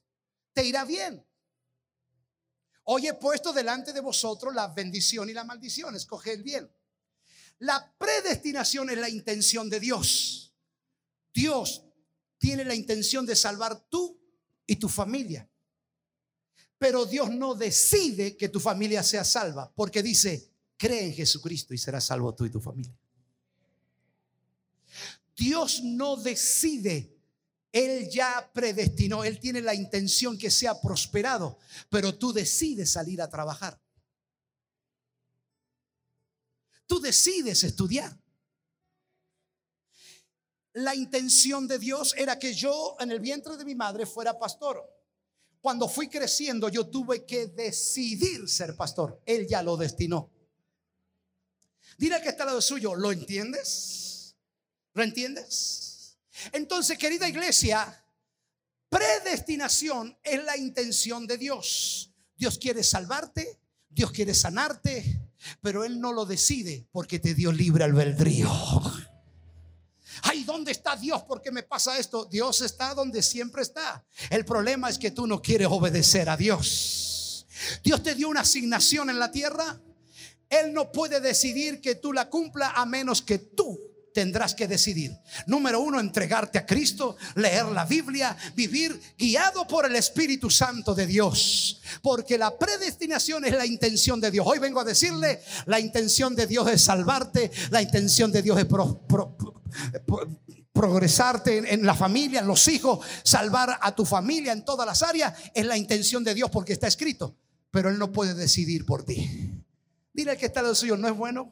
[0.54, 1.26] te irá bien.
[2.84, 5.96] Hoy he puesto delante de vosotros la bendición y la maldición.
[5.96, 6.70] Escoge el bien.
[7.64, 10.54] La predestinación es la intención de Dios.
[11.34, 11.82] Dios
[12.38, 14.20] tiene la intención de salvar tú
[14.68, 15.50] y tu familia.
[16.78, 21.78] Pero Dios no decide que tu familia sea salva, porque dice, cree en Jesucristo y
[21.78, 22.94] serás salvo tú y tu familia.
[25.34, 27.16] Dios no decide,
[27.72, 31.60] Él ya predestinó, Él tiene la intención que sea prosperado,
[31.90, 33.80] pero tú decides salir a trabajar.
[36.86, 38.18] Tú decides estudiar.
[40.74, 44.90] La intención de Dios era que yo en el vientre de mi madre fuera pastor.
[45.62, 49.22] Cuando fui creciendo yo tuve que decidir ser pastor.
[49.26, 50.32] Él ya lo destinó.
[51.98, 54.36] Dile que está al lado suyo, ¿lo entiendes?
[54.94, 56.18] ¿Lo entiendes?
[56.52, 58.04] Entonces, querida iglesia,
[58.90, 62.12] predestinación es la intención de Dios.
[62.36, 63.60] Dios quiere salvarte,
[63.90, 65.23] Dios quiere sanarte,
[65.62, 68.50] pero Él no lo decide porque te dio libre albedrío.
[70.24, 71.24] Ay, ¿dónde está Dios?
[71.24, 72.26] ¿Por qué me pasa esto?
[72.26, 74.06] Dios está donde siempre está.
[74.30, 77.48] El problema es que tú no quieres obedecer a Dios.
[77.84, 79.82] Dios te dio una asignación en la tierra.
[80.50, 85.18] Él no puede decidir que tú la cumpla a menos que tú tendrás que decidir.
[85.48, 91.08] Número uno, entregarte a Cristo, leer la Biblia, vivir guiado por el Espíritu Santo de
[91.08, 91.82] Dios.
[92.02, 94.46] Porque la predestinación es la intención de Dios.
[94.48, 98.68] Hoy vengo a decirle, la intención de Dios es salvarte, la intención de Dios es
[100.72, 105.34] progresarte en, la familia, en los hijos, salvar a tu familia en todas las áreas.
[105.54, 107.36] Es la intención de Dios porque está escrito.
[107.72, 109.52] Pero Él no puede decidir por ti.
[110.14, 111.52] Dile que está lo suyo, no es bueno.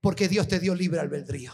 [0.00, 1.52] Porque Dios te dio libre albedrío.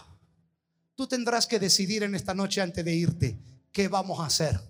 [0.94, 3.38] Tú tendrás que decidir en esta noche antes de irte
[3.72, 4.60] qué vamos a hacer.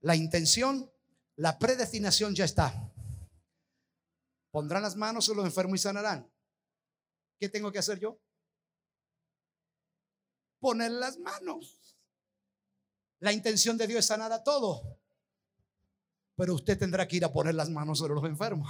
[0.00, 0.90] La intención,
[1.36, 2.92] la predestinación ya está.
[4.50, 6.30] Pondrán las manos sobre los enfermos y sanarán.
[7.38, 8.20] ¿Qué tengo que hacer yo?
[10.58, 11.96] Poner las manos.
[13.20, 14.98] La intención de Dios es sanar a todo.
[16.36, 18.68] Pero usted tendrá que ir a poner las manos sobre los enfermos.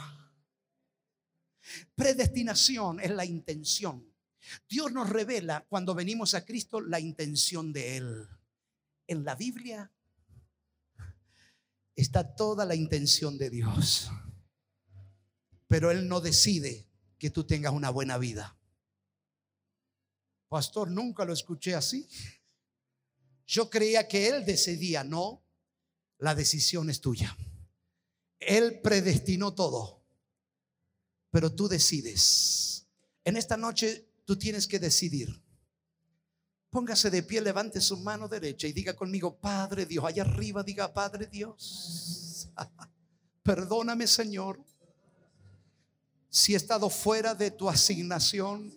[1.94, 4.09] Predestinación es la intención.
[4.68, 8.28] Dios nos revela cuando venimos a Cristo la intención de Él.
[9.06, 9.90] En la Biblia
[11.94, 14.10] está toda la intención de Dios.
[15.66, 16.88] Pero Él no decide
[17.18, 18.56] que tú tengas una buena vida.
[20.48, 22.08] Pastor, nunca lo escuché así.
[23.46, 25.44] Yo creía que Él decidía, no,
[26.18, 27.36] la decisión es tuya.
[28.40, 30.02] Él predestinó todo,
[31.30, 32.88] pero tú decides.
[33.24, 35.42] En esta noche tú tienes que decidir.
[36.70, 40.92] Póngase de pie, levante su mano derecha y diga conmigo, Padre Dios, allá arriba diga,
[40.92, 42.48] Padre Dios,
[43.42, 44.64] perdóname Señor
[46.28, 48.72] si he estado fuera de tu asignación.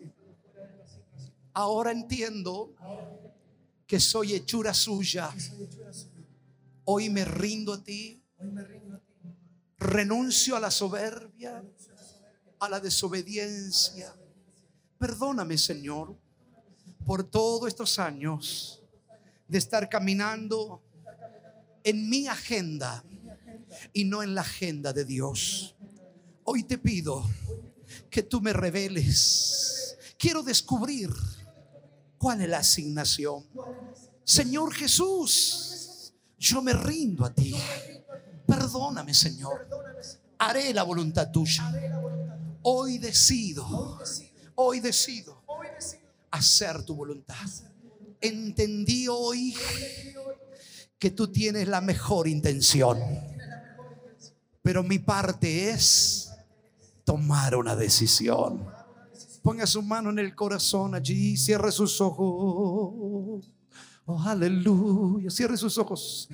[1.53, 2.73] Ahora entiendo
[3.85, 5.31] que soy hechura suya.
[6.85, 8.23] Hoy me rindo a ti.
[9.77, 11.63] Renuncio a la soberbia,
[12.59, 14.15] a la desobediencia.
[15.03, 16.15] Perdóname, Señor,
[17.05, 18.81] por todos estos años
[19.49, 20.81] de estar caminando
[21.83, 23.03] en mi agenda
[23.91, 25.75] y no en la agenda de Dios.
[26.45, 27.21] Hoy te pido
[28.09, 29.97] que tú me reveles.
[30.17, 31.09] Quiero descubrir
[32.17, 33.45] cuál es la asignación.
[34.23, 37.53] Señor Jesús, yo me rindo a ti.
[38.47, 39.67] Perdóname, Señor.
[40.37, 41.69] Haré la voluntad tuya.
[42.61, 43.99] Hoy decido,
[44.55, 45.43] hoy decido
[46.31, 47.49] hacer tu voluntad.
[48.19, 49.55] Entendí hoy
[50.97, 52.99] que tú tienes la mejor intención.
[54.61, 56.31] Pero mi parte es
[57.03, 58.65] tomar una decisión.
[59.41, 63.51] Ponga su mano en el corazón allí, cierre sus ojos.
[64.05, 66.29] Oh, aleluya, cierre sus ojos.